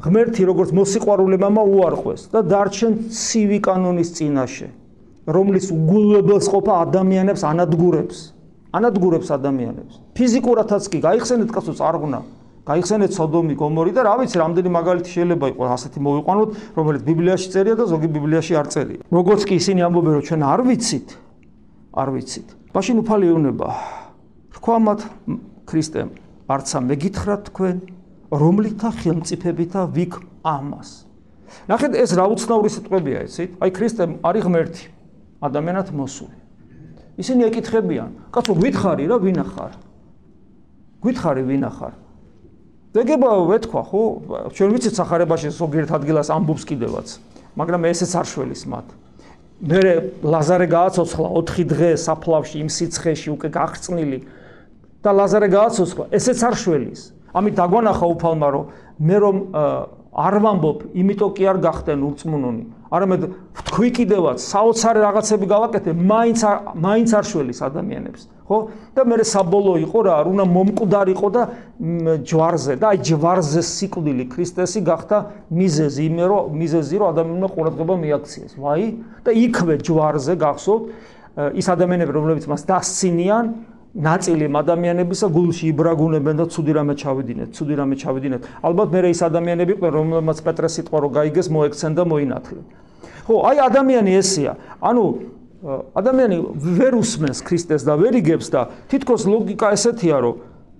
ღმერთი 0.01 0.43
როგორც 0.47 0.71
მოსიყვარულე 0.75 1.37
მამა 1.39 1.63
უარყვეს 1.63 2.21
და 2.31 2.39
დარჩენ 2.43 2.93
ცივი 3.11 3.59
კანონის 3.63 4.09
წინაშე, 4.17 4.67
რომლის 5.27 5.67
უგულებელს 5.71 6.47
ყოფა 6.51 6.73
ადამიანებს 6.85 7.43
ანადგურებს. 7.43 8.17
ანადგურებს 8.71 9.29
ადამიანებს. 9.35 9.93
ფიზიკურათაც 10.15 10.83
კი 10.91 10.97
გაიხსენეთ 11.03 11.49
კაცო 11.51 11.73
წარღვნა 11.79 12.19
გაიხსენეთ 12.61 13.11
სოდომი 13.17 13.55
გომორი 13.57 13.91
და 13.97 14.01
რა 14.05 14.13
ვიცი 14.21 14.37
რამდენი 14.37 14.69
მაგალითი 14.69 15.09
შეიძლება 15.11 15.45
იყოს. 15.51 15.69
ასეთი 15.75 15.99
მოვიყვანოთ 16.05 16.49
რომელიც 16.77 17.01
ბიბლიაში 17.09 17.47
წერია 17.51 17.75
და 17.75 17.85
ზოგი 17.89 18.07
ბიბლიაში 18.15 18.53
არ 18.53 18.67
წერია. 18.69 19.01
როგორც 19.09 19.41
კი 19.49 19.53
ისინი 19.57 19.79
ამბობენ 19.89 20.13
რომ 20.15 20.23
ჩვენ 20.29 20.41
არ 20.45 20.61
ვიცით 20.69 21.07
არ 21.97 22.07
ვიცით. 22.13 22.47
მაშინ 22.71 22.95
უფალი 23.01 23.25
ეუბნება 23.33 23.67
რქვამათ 24.55 25.01
ქრისტემ? 25.65 26.09
არცა 26.51 26.77
მეკითხრათ 26.85 27.41
თქვენ 27.49 27.75
რომლითა 28.29 28.89
ხელმწიფებითა 29.01 29.81
ვიქ 29.97 30.13
ამას? 30.45 30.89
ნახეთ 31.67 31.91
ეს 31.97 32.11
რა 32.13 32.25
უცნაური 32.29 32.69
სიტყვებია 32.71 33.19
იცით? 33.25 33.51
აი 33.57 33.69
ქრისტემ 33.73 34.11
არის 34.21 34.43
ღმერთი 34.45 34.85
ადამიანად 35.41 35.87
მოსული. 35.97 36.40
ისინი 37.21 37.41
ეკითხებიან, 37.47 38.09
კაცო, 38.33 38.53
გითხარი 38.57 39.05
რა 39.07 39.17
ვინა 39.21 39.45
ხარ? 39.45 39.73
გითხარი 41.05 41.43
ვინა 41.45 41.69
ხარ? 41.69 41.93
დეგება 42.91 43.29
ვეთქვა, 43.47 43.81
ხო? 43.87 44.03
ჩვენ 44.51 44.69
ვიცით 44.75 44.93
სახარებაში 44.99 45.47
ზოგიერთ 45.55 45.91
ადგილას 45.95 46.27
ამბობს 46.33 46.63
კიდევაც, 46.67 47.07
მაგრამ 47.55 47.81
ესეც 47.87 48.11
არ 48.19 48.27
შველის 48.27 48.63
მათ. 48.67 48.87
მე 49.61 49.79
ლაზარე 50.25 50.67
გააცოცხლა 50.67 51.27
4 51.37 51.65
დღე 51.69 51.89
საფლავში 52.01 52.55
იმ 52.65 52.69
სიცხეში 52.73 53.29
უკვე 53.31 53.47
გახწნილი 53.53 54.19
და 55.05 55.09
ლაზარე 55.13 55.47
გააცოცხლა, 55.53 56.05
ესეც 56.17 56.39
არ 56.41 56.55
შველის. 56.57 57.01
ამით 57.31 57.53
დაგვანახა 57.61 58.05
უფალმა 58.11 58.47
რომ 58.51 58.65
მე 58.99 59.17
რომ 59.21 59.37
არ 60.11 60.35
ვამბობ, 60.43 60.79
იმიტომ 60.97 61.31
კი 61.37 61.43
არ 61.47 61.57
გახდენ 61.61 61.99
ურწმუნონი. 62.09 62.63
არამედ 62.91 63.21
თქვი 63.71 63.89
კიდევაც 63.95 64.43
საოცარი 64.43 64.99
რაღაცები 64.99 65.47
გავაკეთე, 65.47 65.91
მაინც 65.95 66.41
მაინც 66.75 67.09
არ 67.15 67.25
შველის 67.29 67.59
ადამიანებს, 67.63 68.25
ხო? 68.51 68.57
და 68.91 69.05
მე 69.07 69.15
საბოლოო 69.31 69.77
იყო 69.87 69.99
რა, 70.07 70.15
უნდა 70.27 70.45
მომკვდარიყო 70.51 71.27
და 71.31 71.43
ჯვარზე 72.27 72.75
და 72.83 72.91
აი 72.91 72.97
ჯვარზე 73.07 73.61
სიკვდილი 73.63 74.25
ქრისტესი 74.27 74.79
გახდა 74.83 75.17
მიზეზი, 75.55 76.03
იმე 76.11 76.25
რომ 76.27 76.43
მიზეზი 76.59 76.95
რომ 76.99 77.07
ადამიანმა 77.15 77.49
ყურადღება 77.55 77.95
მიაქციეს. 78.03 78.51
ვაი? 78.59 78.85
და 79.23 79.31
იქვე 79.39 79.75
ჯვარზე 79.87 80.33
გახსოვთ 80.35 80.83
ის 81.55 81.67
ადამიანები, 81.71 82.11
რომლებიც 82.11 82.45
მას 82.51 82.67
დასცინიან, 82.67 83.45
ნაწილი 83.91 84.45
ადამიანებისა 84.47 85.27
გულში 85.35 85.65
იბრაგუნებენ 85.75 86.35
და 86.39 86.45
ცუდი 86.47 86.71
რამე 86.79 86.93
ჩავიდინეთ, 86.95 87.49
ცუდი 87.51 87.73
რამე 87.75 87.95
ჩავიდინეთ. 87.99 88.41
ალბათ 88.63 88.87
მე 88.95 88.99
ის 89.11 89.21
ადამიანები 89.27 89.73
ყო 89.83 89.87
რომელმაც 89.91 90.37
პეტრეს 90.47 90.73
სიტყვა 90.79 90.97
რო 91.03 91.09
გაიგეს, 91.11 91.47
მოექცენ 91.51 91.91
და 91.99 92.03
მოინათლე. 92.07 92.61
ხო, 93.27 93.35
აი 93.51 93.57
ადამიანი 93.67 94.11
ესეა. 94.15 94.53
ანუ 94.79 95.03
ადამიანი 95.93 96.37
ვერ 96.57 96.93
უსმენს 96.97 97.39
ქრისტეს 97.43 97.83
და 97.83 97.93
ვერ 97.99 98.15
იგებს 98.23 98.47
და 98.49 98.61
თითქოს 98.87 99.27
ლოგიკა 99.27 99.67
ესეთია, 99.75 100.17
რომ 100.23 100.35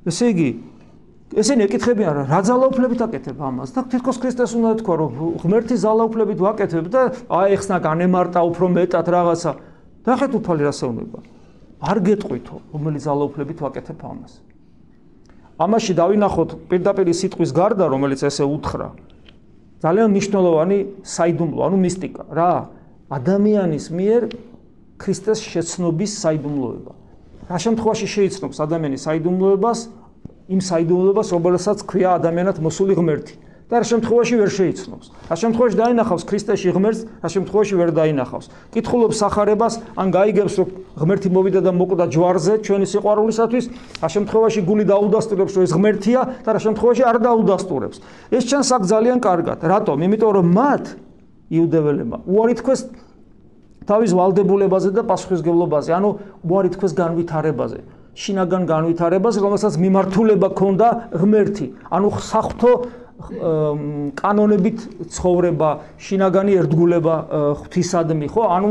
ესე 0.08 0.26
იგი 0.32 0.50
ესენი 1.32 1.68
ეკითხებიან 1.68 2.16
რა 2.32 2.40
ძალაუფლებით 2.48 3.02
აკეთებ 3.06 3.38
ამას 3.40 3.70
და 3.76 3.84
თითქოს 3.92 4.18
ქრისტეს 4.24 4.52
უნდა 4.58 4.72
თქვა 4.82 4.96
რომ 5.00 5.12
ღმერთი 5.44 5.76
ძალაუფლებით 5.84 6.40
ვაკეთებ 6.44 6.86
და 6.92 7.02
აი 7.30 7.56
ეხსნა 7.56 7.78
განემარტა 7.84 8.40
უფრო 8.42 8.66
მეტად 8.72 9.08
რაღაცა. 9.16 9.52
დახეთ 10.02 10.32
უფალი 10.34 10.64
რასეუნება. 10.66 11.20
არ 11.82 11.98
გეტყვითო, 12.06 12.56
რომელი 12.74 13.00
ძალაუფლებით 13.02 13.58
ვაკეთებ 13.66 14.00
ამას. 14.06 14.34
ამაში 15.62 15.94
დავინახოთ 15.98 16.50
პირდაპირ 16.70 17.08
სიტყვის 17.10 17.52
გარდა, 17.58 17.86
რომელიც 17.90 18.22
ესე 18.26 18.46
უთხრა. 18.46 18.88
ძალიან 19.82 20.08
მნიშვნელოვანი 20.14 20.78
საიდუმლო, 21.02 21.62
ანუ 21.66 21.78
მისტიკა, 21.82 22.24
რა? 22.38 22.54
ადამიანის 23.10 23.86
მიერ 23.90 24.22
ქრისტეს 25.02 25.40
შეცნობის 25.42 26.12
საიდუმლოება. 26.22 26.94
რა 27.50 27.58
შემთხვევაში 27.66 28.08
შეიცნობს 28.08 28.58
ადამიანის 28.62 29.02
საიდუმლოებას? 29.10 29.80
იმ 30.54 30.60
საიდუმლოებას, 30.62 31.28
რომელსაც 31.34 31.78
ქვია 31.90 32.10
ადამიანად 32.22 32.58
მოსული 32.62 32.94
ღმერთი. 32.94 33.34
და 33.72 33.80
რა 33.80 33.86
შემთხვევაში 33.88 34.36
ვერ 34.36 34.50
შეიცნობს. 34.52 35.06
რა 35.32 35.36
შემთხვევაში 35.40 35.76
დაინახავს 35.80 36.24
ქრისტეში 36.28 36.70
ღმერთს, 36.76 37.02
რა 37.24 37.30
შემთხვევაში 37.32 37.76
ვერ 37.80 37.90
დაინახავს. 37.96 38.46
კითხულობს 38.76 39.16
სახარებას, 39.24 39.74
ან 39.96 40.08
გაიგებს, 40.12 40.54
რომ 40.60 40.68
ღმერთი 41.00 41.30
მოვიდა 41.32 41.62
და 41.64 41.72
მოკვდა 41.72 42.06
ჯვარზე 42.12 42.54
ჩვენი 42.68 42.86
სიყვარულისათვის, 42.92 43.66
რა 44.04 44.10
შემთხვევაში 44.12 44.60
გული 44.68 44.84
დაუდასტურებს, 44.92 45.54
რომ 45.56 45.64
ეს 45.64 45.72
ღმერთია 45.72 46.22
და 46.44 46.50
რა 46.52 46.60
შემთხვევაში 46.68 47.04
არ 47.08 47.18
დაუდასტურებს. 47.24 47.98
ეს 48.36 48.44
ჩანს 48.52 48.70
აქ 48.76 48.84
ძალიან 48.92 49.18
კარგად. 49.24 49.58
რატომ? 49.64 49.98
იმიტომ 50.04 50.32
რომ 50.36 50.46
მათ 50.52 50.84
იუდეველებმა 51.52 52.18
უარი 52.28 52.56
თქვეს 52.60 52.82
თავის 53.88 54.12
ვალდებულებაზე 54.14 54.90
და 54.96 55.02
პასუხისგებლობაზე, 55.08 55.90
ანუ 55.96 56.10
უარი 56.44 56.70
თქვეს 56.76 56.94
განვითარებაზე. 56.96 57.80
შინაგან 58.12 58.64
განვითარებას, 58.68 59.36
რომელსაც 59.40 59.74
მიმართულება 59.80 60.48
ჰქონდა 60.52 60.88
ღმერთი, 61.16 61.66
ანუ 61.96 62.08
სახთო 62.20 62.72
კანონებით 64.22 64.78
ცხოვრება, 65.12 65.70
შინაგანი 66.02 66.54
ერთგულება 66.62 67.16
ღვთისადმი, 67.62 68.28
ხო? 68.32 68.44
ანუ 68.58 68.70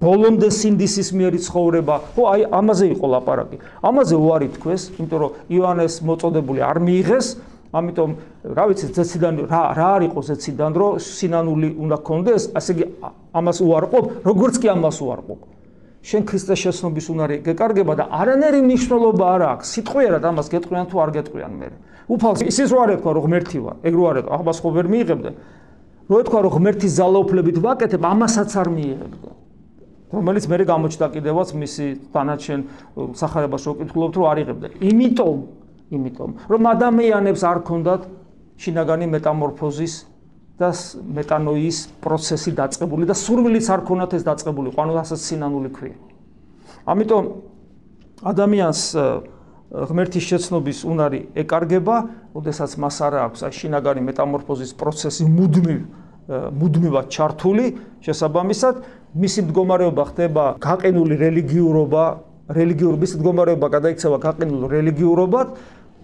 ბოლომდე 0.00 0.48
სინდისის 0.48 1.12
მიერი 1.12 1.38
ცხოვრება, 1.44 1.94
ხო? 2.16 2.22
აი 2.32 2.40
ამაზე 2.60 2.86
იყო 2.96 3.06
ლაპარაკი. 3.14 3.56
ამაზე 3.84 4.14
უარი 4.16 4.48
თქვეს, 4.56 4.82
იმიტომ 4.96 5.18
რომ 5.20 5.30
იოანეს 5.52 5.94
მოწოდებული 6.08 6.60
არ 6.64 6.78
მიიღეს, 6.80 7.26
ამიტომ 7.70 8.10
რა 8.56 8.64
ვიცი, 8.70 8.86
ზეციდან 8.96 9.34
რა 9.46 9.62
რა 9.78 9.88
არ 9.94 10.02
იყო 10.10 10.20
ზეციდან, 10.26 10.70
რომ 10.80 10.98
სინანული 10.98 11.68
უნდა 11.78 11.96
გქონდეს, 12.02 12.42
ასე 12.58 12.70
იგი 12.74 12.84
ამას 13.30 13.58
უარყოფ, 13.62 14.04
როგორც 14.26 14.54
კი 14.58 14.66
ამას 14.74 14.96
უარყოფ. 15.04 15.59
შენ 16.00 16.22
ქრისტეს 16.28 16.58
შეცნობის 16.64 17.06
უნარი 17.12 17.36
გეკარგება 17.44 17.94
და 18.00 18.04
არანერი 18.08 18.60
მნიშვნელობა 18.64 19.24
არ 19.36 19.42
აქვს. 19.52 19.66
სიტყვიერად 19.74 20.24
ამას 20.30 20.46
გეტყვიან 20.48 20.86
თუ 20.90 20.96
არ 21.04 21.10
გეტყვიან 21.16 21.52
მე. 21.60 21.68
უფალს 22.10 22.42
ისიც 22.42 22.72
რო 22.74 22.78
არ 22.82 22.90
ეთქვა 22.98 23.12
რომ 23.14 23.24
ღმერთი 23.26 23.58
ვარ 23.62 23.76
ეგ 23.86 23.94
რო 23.94 24.04
არ 24.10 24.16
ეთქვა 24.20 24.34
ახლა 24.40 24.52
ხო 24.58 24.70
ვერ 24.74 24.86
მიიღებდა 24.90 25.30
რო 26.10 26.16
ეთქვა 26.20 26.40
რომ 26.42 26.52
ღმერთის 26.58 26.92
ძალაუფლებით 26.98 27.56
ვაკეთებ 27.62 28.02
ამასაც 28.10 28.50
არ 28.58 28.68
მიიღებდა 28.74 29.30
რომელიც 30.10 30.44
მე 30.50 30.56
გამოჩნდა 30.66 31.06
კიდევაც 31.14 31.48
მისი 31.54 31.86
თანაჩენ 32.10 32.60
სახარებას 33.14 33.62
რო 33.62 33.72
კითხულობთ 33.78 34.14
რომ 34.18 34.26
არ 34.26 34.38
იღებდა 34.42 34.66
იმიტომ 34.90 35.38
იმიტომ 35.94 36.30
რომ 36.50 36.62
ადამიანებს 36.74 37.42
არ 37.46 37.58
ქონდათ 37.70 38.02
შინაგანი 38.58 39.06
მეტამორფოზის 39.14 39.94
და 40.60 40.70
მეტანოის 41.16 41.78
პროცესი 42.04 42.52
დაწყებული 42.52 43.08
და 43.08 43.16
სურვილიც 43.16 43.66
არ 43.72 43.80
ქონათ 43.88 44.12
ეს 44.20 44.24
დაწყებული, 44.28 44.68
ყანუ 44.76 44.92
ასეც 45.00 45.20
სინანული 45.24 45.70
ქვია. 45.72 45.96
ამიტომ 46.84 47.24
ადამიანს 48.28 48.82
ღმერთის 49.70 50.24
შეცნობის 50.28 50.78
უნარი 50.84 51.20
ეკარგება, 51.40 51.96
ოდესაც 52.36 52.70
მას 52.76 52.96
არ 53.06 53.14
აქვს 53.24 53.40
აი 53.48 53.52
შინაგანი 53.56 54.00
მეტამორფოზის 54.10 54.72
პროცესი 54.76 55.24
მუდმივ 55.30 55.80
მუდმივად 56.30 57.06
ჩართული, 57.10 57.64
შესაბამისად, 58.04 58.74
მისი 59.18 59.40
მდგომარეობა 59.48 60.04
ხდება 60.10 60.44
გაყინული 60.62 61.14
რელიგიურობა, 61.18 62.04
რელიგიურობის 62.54 63.12
მდგომარეობა 63.18 63.66
გადაიქცევა 63.74 64.18
გაყინულ 64.26 64.62
რელიგიურობად 64.70 65.48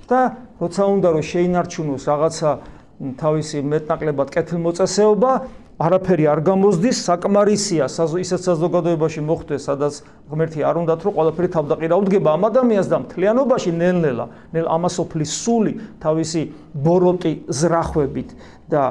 და 0.06 0.20
როცა 0.62 0.82
უნდა 0.94 1.08
რომ 1.14 1.22
შეინარჩუნოს 1.26 2.02
რაღაცა 2.06 2.50
თავისი 2.96 3.60
მეტნაკლებად 3.66 4.30
კეთილმოწესეობა, 4.32 5.32
არაფერი 5.76 6.24
არ 6.32 6.40
გამოზდის, 6.40 7.00
საკმარისია 7.04 7.86
ისეთ 7.92 8.40
საზოგადოებაში 8.48 9.20
მოხდეს, 9.28 9.66
სადაც 9.68 9.98
ღმერთი 10.32 10.64
არ 10.64 10.80
უნდათ 10.80 11.04
რომ 11.04 11.16
ყველაფერი 11.18 11.48
თავდაყირაუდგება 11.52 12.32
ამ 12.32 12.46
ადამიანს 12.48 12.88
და 12.88 12.96
მთლიანობაში 13.04 13.70
ნელ-ნელა, 13.76 14.26
ნელ 14.56 14.66
ამასოფლის 14.72 15.32
სული 15.36 15.72
თავისი 16.00 16.42
ბოროტი 16.72 17.32
ზრახვებით 17.52 18.32
და 18.72 18.82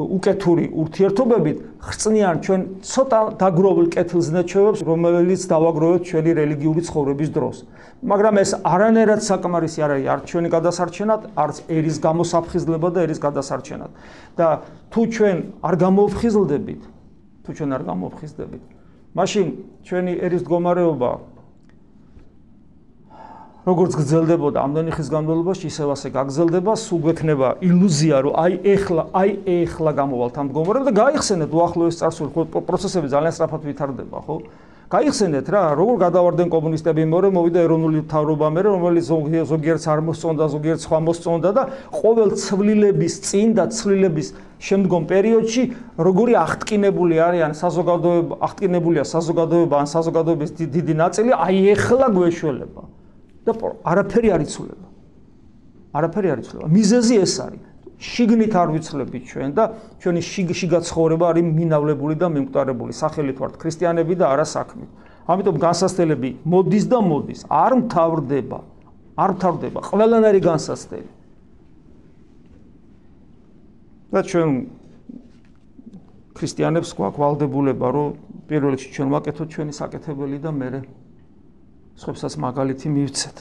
უკეთური 0.00 0.64
ურთიერთობებით 0.72 1.58
ხრწნიან 1.80 2.36
ჩვენ 2.44 2.60
ცოტა 2.84 3.20
დაგროვილ 3.40 3.86
კეთილზნეჩევებს, 3.94 4.80
რომელიც 4.84 5.40
დავაგროვებთ 5.52 6.04
ჩვენი 6.10 6.30
რელიგიური 6.40 6.82
ცხოვრების 6.88 7.30
დროს. 7.36 7.56
მაგრამ 8.00 8.34
ეს 8.40 8.50
არანაირად 8.64 9.20
საკმარისი 9.20 9.78
არ 9.84 9.90
არის 9.96 10.06
არც 10.14 10.24
ჩვენი 10.30 10.48
გადასარჩენად, 10.56 11.20
არც 11.36 11.56
ერის 11.68 11.96
გამოსაფხიზლება 12.00 12.88
და 12.94 12.98
ერის 13.04 13.20
გადასარჩენად. 13.20 13.90
და 14.36 14.48
თუ 14.92 15.00
ჩვენ 15.14 15.36
არ 15.62 15.74
გამოვხიზლდებით, 15.84 16.82
თუ 17.44 17.50
ჩვენ 17.56 17.70
არ 17.76 17.82
გამოვხიზლდებით, 17.90 18.62
მაშინ 19.14 19.46
ჩვენი 19.84 20.12
ერის 20.24 20.42
მდგომარეობა 20.44 21.10
როგორც 23.60 23.92
გრძელდებოდა 23.98 24.62
ამდენი 24.64 24.94
ხის 24.96 25.08
განმავლობაში, 25.12 25.68
ისევ 25.68 25.92
ასე 25.92 26.08
გაგრძელდება, 26.16 26.72
სულ 26.80 27.00
გვექნება 27.04 27.48
ილუზია, 27.60 28.16
რომ 28.24 28.32
აი 28.40 28.54
ეხლა, 28.72 29.02
აი 29.12 29.30
ეხლა 29.60 29.90
გამოვალთ 30.00 30.34
ამ 30.40 30.46
მდგომარეობამ 30.48 30.88
და 30.88 30.92
გაიხსენეთ 30.96 31.50
უახლოეს 31.52 32.00
წარსული 32.00 32.30
პროცესები 32.56 33.06
ძალიან 33.12 33.32
სწრაფად 33.36 33.62
ვითარდება, 33.68 34.18
ხო? 34.24 34.36
გაიხსენეთ 34.90 35.46
რა, 35.54 35.62
როგორ 35.78 35.96
გადავარდნენ 36.02 36.48
კომუნისტები 36.50 37.02
მეორე 37.04 37.28
მოვიდა 37.36 37.60
ეროვნული 37.62 38.00
თავრობა 38.10 38.46
მე, 38.50 38.60
რომელიც 38.66 39.04
ზოგიერთს 39.52 39.86
არ 39.86 40.00
მოსწონდა, 40.08 40.44
ზოგიერთს 40.50 40.84
სხვა 40.88 40.98
მოსწონდა 41.06 41.50
და 41.54 41.62
ყოველ 41.94 42.28
ცვლილების 42.34 43.14
წინ 43.28 43.48
და 43.54 43.64
ცვლილების 43.70 44.28
შემდგომ 44.58 45.02
პერიოდში 45.12 45.62
როგორი 45.94 46.32
აღტკინებული 46.42 47.22
არიან 47.22 47.52
საზოგადოება, 47.54 48.34
აღტკინებულია 48.50 49.04
საზოგადოება 49.14 49.74
ან 49.78 49.86
საზოგადოების 49.94 50.50
დიდი 50.58 50.94
ნაწილი, 51.04 51.30
აი 51.38 51.56
ეხლა 51.76 52.06
გვეშველება. 52.10 52.82
და 53.50 53.68
არაფერი 53.90 54.28
არ 54.34 54.40
იცვლება. 54.46 54.86
არაფერი 55.94 56.28
არ 56.30 56.38
იცვლება. 56.42 56.66
მიზეზი 56.70 57.16
ეს 57.20 57.34
არის. 57.44 57.64
შიგნით 58.00 58.54
არ 58.56 58.68
ვიცლებით 58.72 59.24
ჩვენ 59.28 59.50
და 59.52 59.64
ჩვენი 60.00 60.20
შიგში 60.24 60.66
გაცხოვრება 60.72 61.24
არის 61.36 61.44
მინავლებული 61.52 62.14
და 62.16 62.26
მიმკვდარებული. 62.32 62.92
სახელით 62.96 63.36
ვართ 63.36 63.54
ქრისტიანები 63.60 64.14
და 64.16 64.24
არა 64.32 64.46
საქმე. 64.48 64.84
ამიტომ 65.28 65.56
განსასწრებელი 65.60 66.30
მოდის 66.48 66.84
და 66.88 66.98
მოდის. 67.04 67.40
არ 67.50 67.72
მთავრდება. 67.84 68.58
არ 69.20 69.30
მთავრდება. 69.36 69.78
ყველანაირი 69.84 70.40
განსასწრებელი. 70.40 71.10
და 74.10 74.20
ჩვენ 74.26 74.48
ქრისტიანებს 76.34 76.90
გვაქვს 76.98 77.20
ვალდებულება, 77.20 77.88
რომ 77.94 78.08
პირველ 78.50 78.74
რიგში 78.74 78.88
ჩვენ 78.90 79.08
ვაკეთოთ 79.14 79.48
ჩვენი 79.54 79.72
საკეთებელი 79.76 80.38
და 80.42 80.50
მეორე 80.50 80.80
სხვებსაც 82.00 82.34
მაგალითი 82.46 82.88
მივცეთ. 82.96 83.36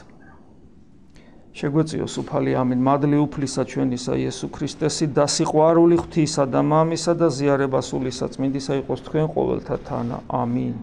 შეგვეციოს 1.59 2.13
უფალი 2.21 2.51
ამინ 2.61 2.83
მადლი 2.87 3.17
უფლისა 3.25 3.63
ჩვენისა 3.71 4.13
იესო 4.21 4.47
ქრისტესი 4.55 5.05
და 5.17 5.25
სიყვარული 5.35 5.97
ღვთისა 6.01 6.45
და 6.53 6.61
მამისა 6.71 7.13
და 7.19 7.27
ზიარება 7.35 7.81
სულისა 7.89 8.31
წმინდისა 8.35 8.79
იყოს 8.81 9.03
თქვენ 9.09 9.27
ყოველთა 9.35 9.77
თანა 9.89 10.17
ამინ 10.39 10.73